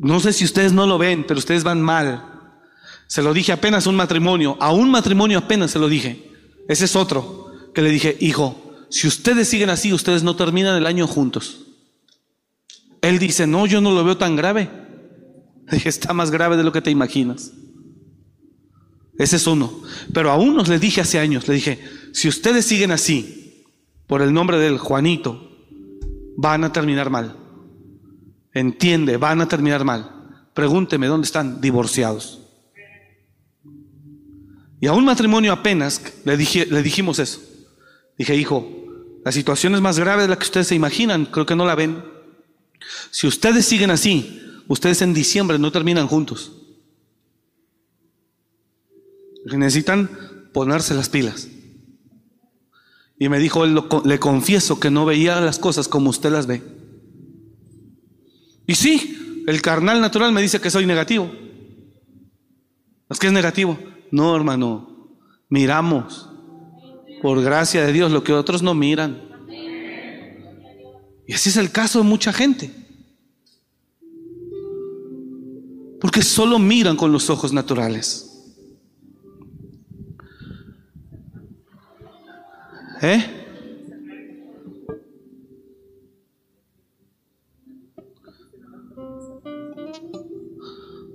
[0.00, 2.24] no sé si ustedes no lo ven, pero ustedes van mal.
[3.06, 6.32] Se lo dije apenas a un matrimonio, a un matrimonio apenas se lo dije.
[6.68, 10.86] Ese es otro que le dije, hijo, si ustedes siguen así, ustedes no terminan el
[10.86, 11.66] año juntos.
[13.02, 14.87] Él dice, no, yo no lo veo tan grave.
[15.72, 17.52] Dije, está más grave de lo que te imaginas.
[19.18, 19.82] Ese es uno.
[20.14, 21.82] Pero a unos le dije hace años, le dije,
[22.12, 23.64] si ustedes siguen así,
[24.06, 25.50] por el nombre del Juanito,
[26.36, 27.36] van a terminar mal.
[28.54, 30.48] Entiende, van a terminar mal.
[30.54, 31.60] Pregúnteme, ¿dónde están?
[31.60, 32.40] Divorciados.
[34.80, 37.40] Y a un matrimonio apenas le, dije, le dijimos eso.
[38.16, 38.66] Dije, hijo,
[39.24, 41.74] la situación es más grave de la que ustedes se imaginan, creo que no la
[41.74, 42.02] ven.
[43.10, 46.52] Si ustedes siguen así, ustedes en diciembre no terminan juntos.
[49.44, 50.10] Necesitan
[50.52, 51.48] ponerse las pilas.
[53.18, 56.62] Y me dijo, él, le confieso que no veía las cosas como usted las ve.
[58.66, 61.30] Y sí, el carnal natural me dice que soy negativo.
[63.08, 63.78] Es que es negativo.
[64.10, 65.16] No, hermano,
[65.48, 66.28] miramos
[67.22, 69.28] por gracia de Dios lo que otros no miran.
[71.26, 72.70] Y así es el caso de mucha gente.
[76.00, 78.24] Porque solo miran con los ojos naturales.
[83.02, 83.38] ¿Eh?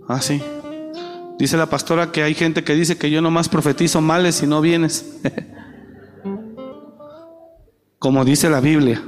[0.08, 0.42] Ah, sí.
[1.40, 4.62] Dice la pastora que hay gente que dice que yo nomás profetizo males y no
[4.62, 5.18] vienes.
[8.00, 9.02] Como dice la Biblia.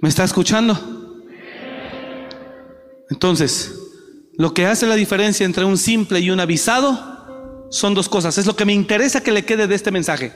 [0.00, 0.76] ¿Me está escuchando?
[3.08, 3.81] Entonces,
[4.36, 8.36] lo que hace la diferencia entre un simple y un avisado son dos cosas.
[8.38, 10.32] Es lo que me interesa que le quede de este mensaje.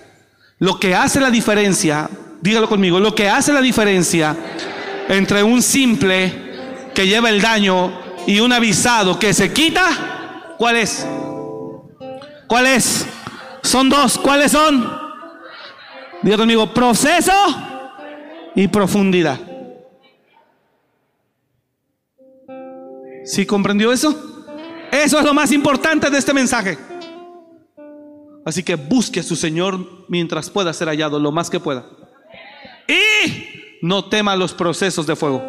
[0.59, 2.09] Lo que hace la diferencia,
[2.41, 4.37] dígalo conmigo, lo que hace la diferencia
[5.09, 7.93] entre un simple que lleva el daño
[8.27, 11.07] y un avisado que se quita, ¿cuál es?
[12.47, 13.07] ¿Cuál es?
[13.63, 14.19] Son dos.
[14.19, 14.89] ¿Cuáles son?
[16.23, 17.33] Diga conmigo, proceso
[18.55, 19.39] y profundidad.
[23.27, 24.47] ¿Sí comprendió eso?
[24.93, 26.79] Eso es lo más importante de este mensaje.
[28.45, 31.85] Así que busque a su Señor mientras pueda ser hallado, lo más que pueda.
[32.87, 35.43] Y no tema los procesos de fuego.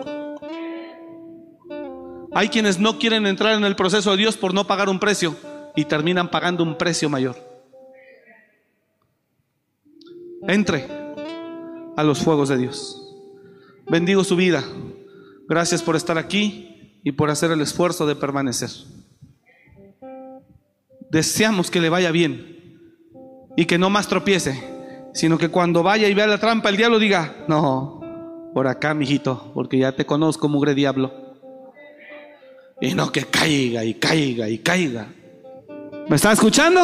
[2.33, 5.35] Hay quienes no quieren entrar en el proceso de Dios por no pagar un precio
[5.75, 7.35] y terminan pagando un precio mayor.
[10.47, 10.87] Entre
[11.95, 13.15] a los fuegos de Dios.
[13.87, 14.63] Bendigo su vida.
[15.47, 16.76] Gracias por estar aquí
[17.07, 18.69] y por hacer el esfuerzo de permanecer.
[21.09, 23.13] Deseamos que le vaya bien
[23.55, 24.61] y que no más tropiece,
[25.13, 28.01] sino que cuando vaya y vea la trampa, el diablo diga, no,
[28.53, 31.37] por acá, mijito, porque ya te conozco, mugre diablo.
[32.81, 35.07] Y no que caiga y caiga y caiga.
[36.09, 36.83] ¿Me está escuchando?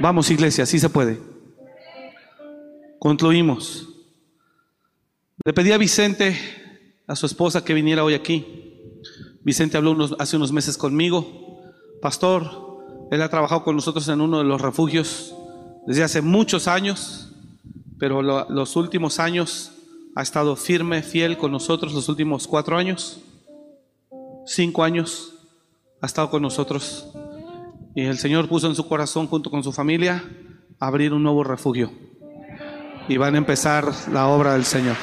[0.00, 1.18] Vamos, iglesia, así se puede.
[2.98, 3.88] Concluimos.
[5.44, 6.34] Le pedí a Vicente,
[7.06, 8.68] a su esposa, que viniera hoy aquí.
[9.42, 11.62] Vicente habló hace unos meses conmigo.
[12.02, 15.34] Pastor, él ha trabajado con nosotros en uno de los refugios
[15.86, 17.32] desde hace muchos años,
[17.98, 19.72] pero los últimos años
[20.14, 23.20] ha estado firme, fiel con nosotros, los últimos cuatro años,
[24.46, 25.34] cinco años
[26.00, 27.08] ha estado con nosotros.
[27.94, 30.24] Y el Señor puso en su corazón, junto con su familia,
[30.78, 31.90] abrir un nuevo refugio
[33.08, 34.96] y van a empezar la obra del Señor.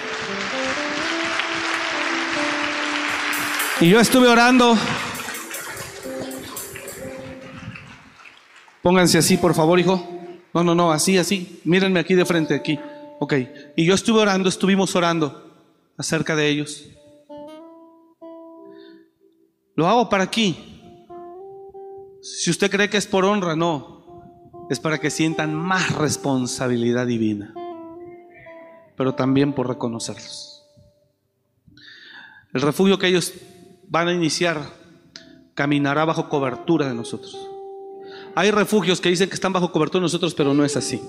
[3.80, 4.76] Y yo estuve orando.
[8.82, 10.06] Pónganse así, por favor, hijo.
[10.54, 11.62] No, no, no, así, así.
[11.64, 12.80] Mírenme aquí de frente, aquí.
[13.20, 13.34] Ok.
[13.76, 15.54] Y yo estuve orando, estuvimos orando
[15.98, 16.86] acerca de ellos.
[19.76, 20.58] Lo hago para aquí.
[22.22, 24.68] Si usted cree que es por honra, no.
[24.70, 27.54] Es para que sientan más responsabilidad divina
[28.98, 30.66] pero también por reconocerlos.
[32.54, 33.34] El refugio que ellos
[33.88, 34.62] van a iniciar
[35.54, 37.36] caminará bajo cobertura de nosotros.
[38.36, 41.02] Hay refugios que dicen que están bajo cobertura de nosotros, pero no es así.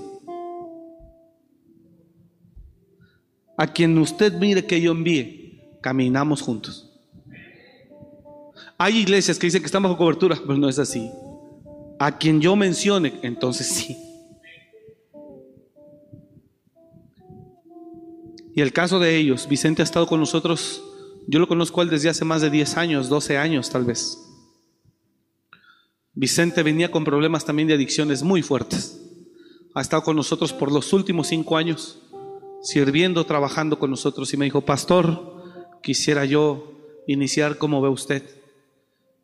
[3.58, 6.88] A quien usted mire que yo envíe, caminamos juntos.
[8.78, 11.10] Hay iglesias que dicen que están bajo cobertura, pero no es así.
[11.98, 13.96] A quien yo mencione, entonces sí.
[18.54, 20.82] Y el caso de ellos, Vicente ha estado con nosotros,
[21.30, 24.18] yo lo conozco él desde hace más de 10 años, 12 años tal vez.
[26.14, 28.98] Vicente venía con problemas también de adicciones muy fuertes.
[29.74, 32.00] Ha estado con nosotros por los últimos cinco años,
[32.62, 34.32] sirviendo, trabajando con nosotros.
[34.32, 35.44] Y me dijo, pastor,
[35.82, 36.72] quisiera yo
[37.06, 38.22] iniciar como ve usted.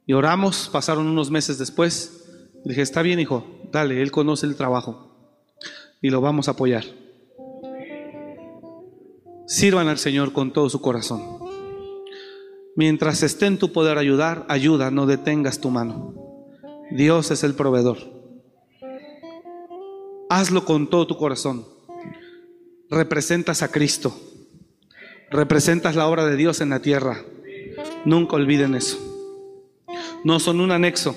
[0.06, 2.26] Y oramos, pasaron unos meses después.
[2.66, 5.10] Dije, está bien, hijo, dale, él conoce el trabajo
[6.02, 6.84] y lo vamos a apoyar.
[9.46, 11.33] Sirvan al Señor con todo su corazón.
[12.76, 16.14] Mientras esté en tu poder ayudar, ayuda, no detengas tu mano.
[16.90, 17.98] Dios es el proveedor.
[20.28, 21.66] Hazlo con todo tu corazón.
[22.90, 24.18] Representas a Cristo.
[25.30, 27.24] Representas la obra de Dios en la tierra.
[28.04, 28.98] Nunca olviden eso.
[30.24, 31.16] No son un anexo.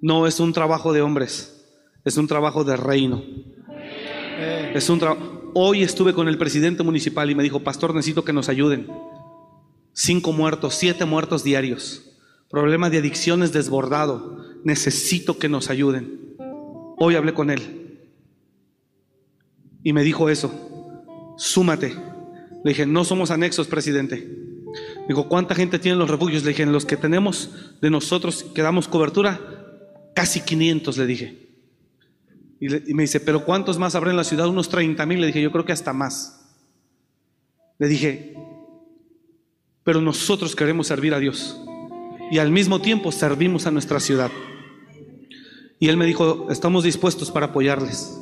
[0.00, 1.64] No es un trabajo de hombres.
[2.04, 3.22] Es un trabajo de reino.
[4.74, 5.00] Es un
[5.54, 8.88] Hoy estuve con el presidente municipal y me dijo, pastor, necesito que nos ayuden.
[9.94, 12.02] Cinco muertos, siete muertos diarios.
[12.50, 14.44] Problema de adicciones desbordado.
[14.64, 16.36] Necesito que nos ayuden.
[16.98, 18.10] Hoy hablé con él.
[19.82, 20.52] Y me dijo eso.
[21.36, 21.94] Súmate.
[22.64, 24.44] Le dije, no somos anexos, presidente.
[25.06, 26.42] Dijo, ¿cuánta gente tiene los refugios?
[26.42, 27.50] Le dije, en los que tenemos
[27.80, 29.40] de nosotros que damos cobertura,
[30.14, 31.44] casi 500, le dije.
[32.60, 34.48] Y, me dice, ¿pero cuántos más habrá en la ciudad?
[34.48, 35.20] Unos 30 mil.
[35.20, 36.40] Le dije, yo creo que hasta más.
[37.78, 38.34] Le dije,
[39.84, 41.60] pero nosotros queremos servir a Dios.
[42.30, 44.30] Y al mismo tiempo servimos a nuestra ciudad.
[45.78, 48.18] Y él me dijo, estamos dispuestos para apoyarles.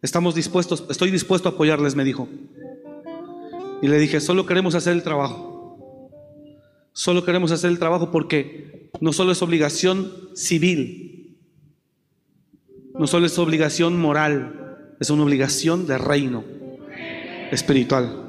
[0.00, 2.28] Estamos dispuestos, estoy dispuesto a apoyarles, me dijo.
[3.82, 6.10] Y le dije, solo queremos hacer el trabajo.
[6.92, 11.36] Solo queremos hacer el trabajo porque no solo es obligación civil,
[12.98, 16.44] no solo es obligación moral, es una obligación de reino
[17.50, 18.25] espiritual.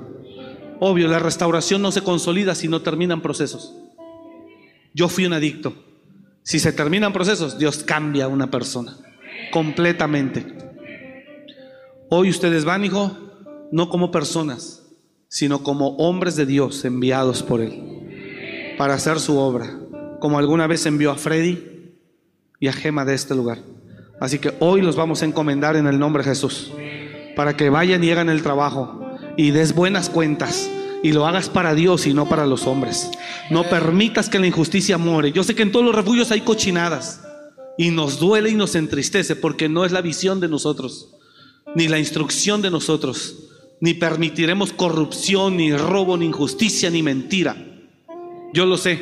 [0.80, 3.74] Obvio, la restauración no se consolida si no terminan procesos.
[4.94, 5.74] Yo fui un adicto.
[6.44, 8.98] Si se terminan procesos, Dios cambia a una persona
[9.52, 10.46] completamente.
[12.10, 13.18] Hoy ustedes van, hijo,
[13.72, 14.84] no como personas,
[15.28, 19.76] sino como hombres de Dios enviados por Él para hacer su obra,
[20.20, 21.96] como alguna vez envió a Freddy
[22.60, 23.60] y a Gema de este lugar.
[24.20, 26.72] Así que hoy los vamos a encomendar en el nombre de Jesús,
[27.36, 29.07] para que vayan y hagan el trabajo
[29.38, 30.70] y des buenas cuentas
[31.04, 33.10] y lo hagas para Dios y no para los hombres.
[33.50, 35.32] No permitas que la injusticia more.
[35.32, 37.22] Yo sé que en todos los refugios hay cochinadas
[37.78, 41.16] y nos duele y nos entristece porque no es la visión de nosotros,
[41.76, 43.36] ni la instrucción de nosotros,
[43.80, 47.56] ni permitiremos corrupción, ni robo, ni injusticia, ni mentira.
[48.54, 49.00] Yo lo sé,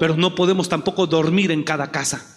[0.00, 2.30] pero no podemos tampoco dormir en cada casa.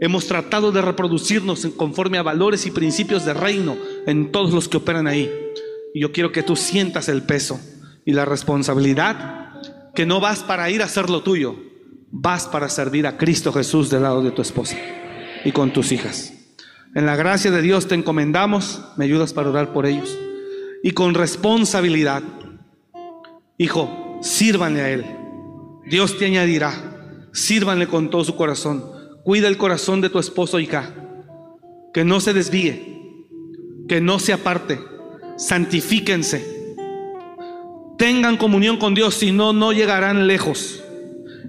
[0.00, 3.76] Hemos tratado de reproducirnos conforme a valores y principios de reino
[4.06, 5.28] en todos los que operan ahí.
[5.94, 7.60] Y yo quiero que tú sientas el peso
[8.04, 9.52] y la responsabilidad
[9.94, 11.56] que no vas para ir a hacer lo tuyo,
[12.10, 14.76] vas para servir a Cristo Jesús del lado de tu esposa
[15.44, 16.32] y con tus hijas.
[16.94, 20.16] En la gracia de Dios te encomendamos, me ayudas para orar por ellos.
[20.82, 22.22] Y con responsabilidad,
[23.58, 25.04] hijo, sírvanle a Él.
[25.86, 26.72] Dios te añadirá,
[27.32, 28.84] sírvanle con todo su corazón.
[29.24, 30.94] Cuida el corazón de tu esposo, hija,
[31.92, 33.26] que no se desvíe,
[33.88, 34.78] que no se aparte,
[35.38, 36.58] santifíquense
[37.98, 40.82] tengan comunión con Dios, si no, no llegarán lejos.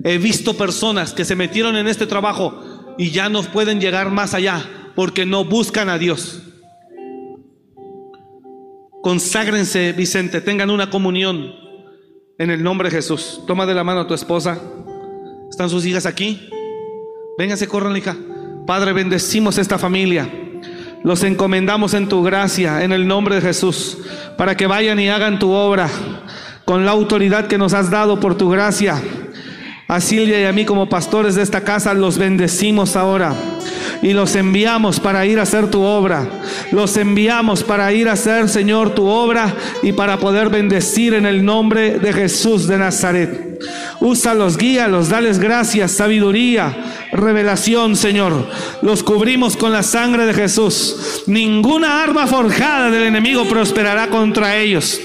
[0.03, 4.33] He visto personas que se metieron en este trabajo y ya no pueden llegar más
[4.33, 6.41] allá porque no buscan a Dios.
[9.01, 11.53] Conságrense, Vicente, tengan una comunión
[12.37, 13.41] en el nombre de Jesús.
[13.47, 14.59] Toma de la mano a tu esposa.
[15.49, 16.49] ¿Están sus hijas aquí?
[17.37, 18.17] Vénganse, corran, hija.
[18.65, 20.29] Padre, bendecimos esta familia.
[21.03, 23.97] Los encomendamos en tu gracia, en el nombre de Jesús,
[24.37, 25.89] para que vayan y hagan tu obra
[26.65, 29.01] con la autoridad que nos has dado por tu gracia.
[29.87, 33.33] A Silvia y a mí como pastores de esta casa los bendecimos ahora
[34.01, 36.27] y los enviamos para ir a hacer tu obra.
[36.71, 41.43] Los enviamos para ir a hacer, Señor, tu obra y para poder bendecir en el
[41.43, 43.59] nombre de Jesús de Nazaret.
[44.01, 48.47] Úsalos, guíalos, dales gracias, sabiduría, revelación, Señor.
[48.81, 51.23] Los cubrimos con la sangre de Jesús.
[51.27, 55.01] Ninguna arma forjada del enemigo prosperará contra ellos.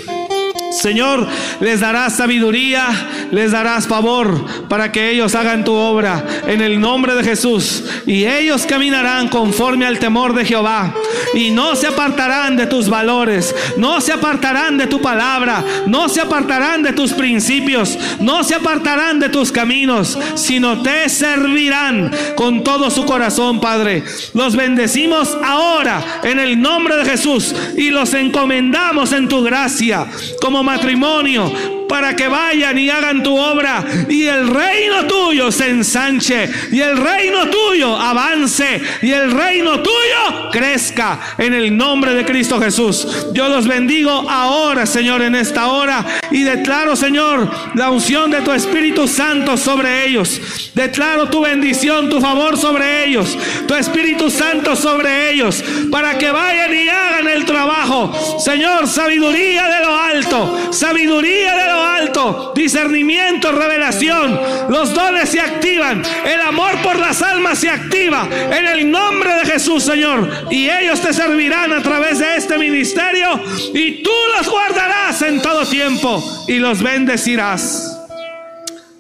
[0.81, 1.27] Señor,
[1.61, 2.89] les darás sabiduría,
[3.31, 7.85] les darás favor para que ellos hagan tu obra en el nombre de Jesús.
[8.07, 10.95] Y ellos caminarán conforme al temor de Jehová.
[11.35, 16.21] Y no se apartarán de tus valores, no se apartarán de tu palabra, no se
[16.21, 22.91] apartarán de tus principios, no se apartarán de tus caminos, sino te servirán con todo
[22.91, 24.05] su corazón, Padre.
[24.33, 30.07] Los bendecimos ahora en el nombre de Jesús y los encomendamos en tu gracia
[30.41, 31.51] como matrimonio
[31.95, 36.97] para que vayan y hagan tu obra y el reino tuyo se ensanche y el
[36.97, 43.29] reino tuyo avance y el reino tuyo crezca en el nombre de Cristo Jesús.
[43.33, 48.51] Yo los bendigo ahora, Señor, en esta hora y declaro, Señor, la unción de tu
[48.51, 50.41] Espíritu Santo sobre ellos.
[50.75, 53.39] Declaro tu bendición, tu favor sobre ellos,
[53.69, 55.63] tu Espíritu Santo sobre ellos,
[55.93, 58.41] para que vayan y hagan el trabajo.
[58.41, 64.41] Señor, sabiduría de lo alto, sabiduría de lo alto, discernimiento, revelación.
[64.69, 69.47] Los dones se activan, el amor por las almas se activa en el nombre de
[69.47, 70.49] Jesús, Señor.
[70.51, 73.41] Y ellos te servirán a través de este ministerio
[73.73, 78.01] y tú los guardarás en todo tiempo y los bendecirás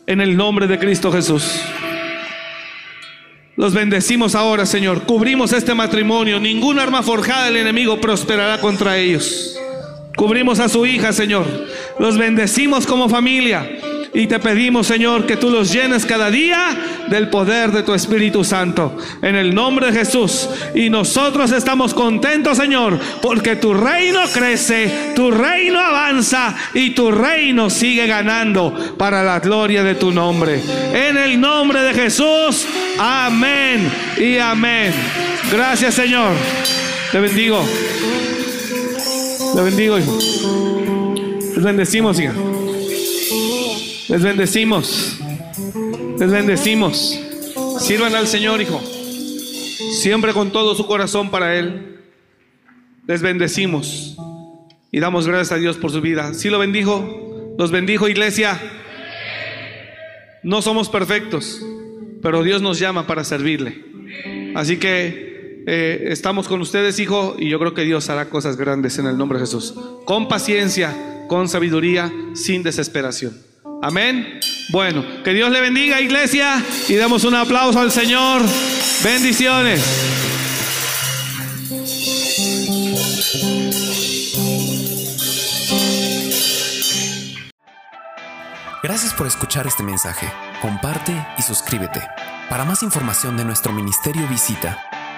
[0.07, 1.61] en el nombre de Cristo Jesús.
[3.57, 5.05] Los bendecimos ahora, Señor.
[5.05, 6.41] Cubrimos este matrimonio.
[6.41, 9.57] Ninguna arma forjada del enemigo prosperará contra ellos.
[10.17, 11.47] Cubrimos a su hija, Señor.
[11.99, 13.69] Los bendecimos como familia.
[14.17, 16.69] Y te pedimos, Señor, que tú los llenes cada día
[17.09, 18.97] del poder de tu Espíritu Santo.
[19.21, 20.49] En el nombre de Jesús.
[20.73, 27.69] Y nosotros estamos contentos, Señor, porque tu reino crece, tu reino avanza y tu reino
[27.71, 30.63] sigue ganando para la gloria de tu nombre.
[30.93, 32.67] En el nombre de Jesús.
[33.01, 34.95] Amén y amén.
[35.51, 36.31] Gracias, Señor.
[37.11, 37.65] Te bendigo.
[39.55, 40.19] Te bendigo, hijo.
[41.55, 42.35] Les bendecimos, hija.
[44.09, 45.19] Les bendecimos.
[46.19, 47.21] Les bendecimos.
[47.79, 48.81] Sirvan al Señor, hijo.
[50.01, 52.01] Siempre con todo su corazón para Él.
[53.07, 54.17] Les bendecimos.
[54.91, 56.35] Y damos gracias a Dios por su vida.
[56.35, 58.61] Si lo bendijo, los bendijo, iglesia.
[60.43, 61.65] No somos perfectos,
[62.23, 63.85] pero Dios nos llama para servirle.
[64.57, 65.34] Así que
[65.67, 69.39] estamos con ustedes, hijo, y yo creo que Dios hará cosas grandes en el nombre
[69.39, 69.75] de Jesús.
[70.05, 73.39] Con paciencia, con sabiduría, sin desesperación.
[73.83, 74.41] Amén.
[74.71, 78.43] Bueno, que Dios le bendiga, iglesia, y damos un aplauso al Señor.
[79.03, 79.83] Bendiciones.
[88.83, 90.31] Gracias por escuchar este mensaje.
[90.61, 92.03] Comparte y suscríbete.
[92.51, 94.79] Para más información de nuestro ministerio visita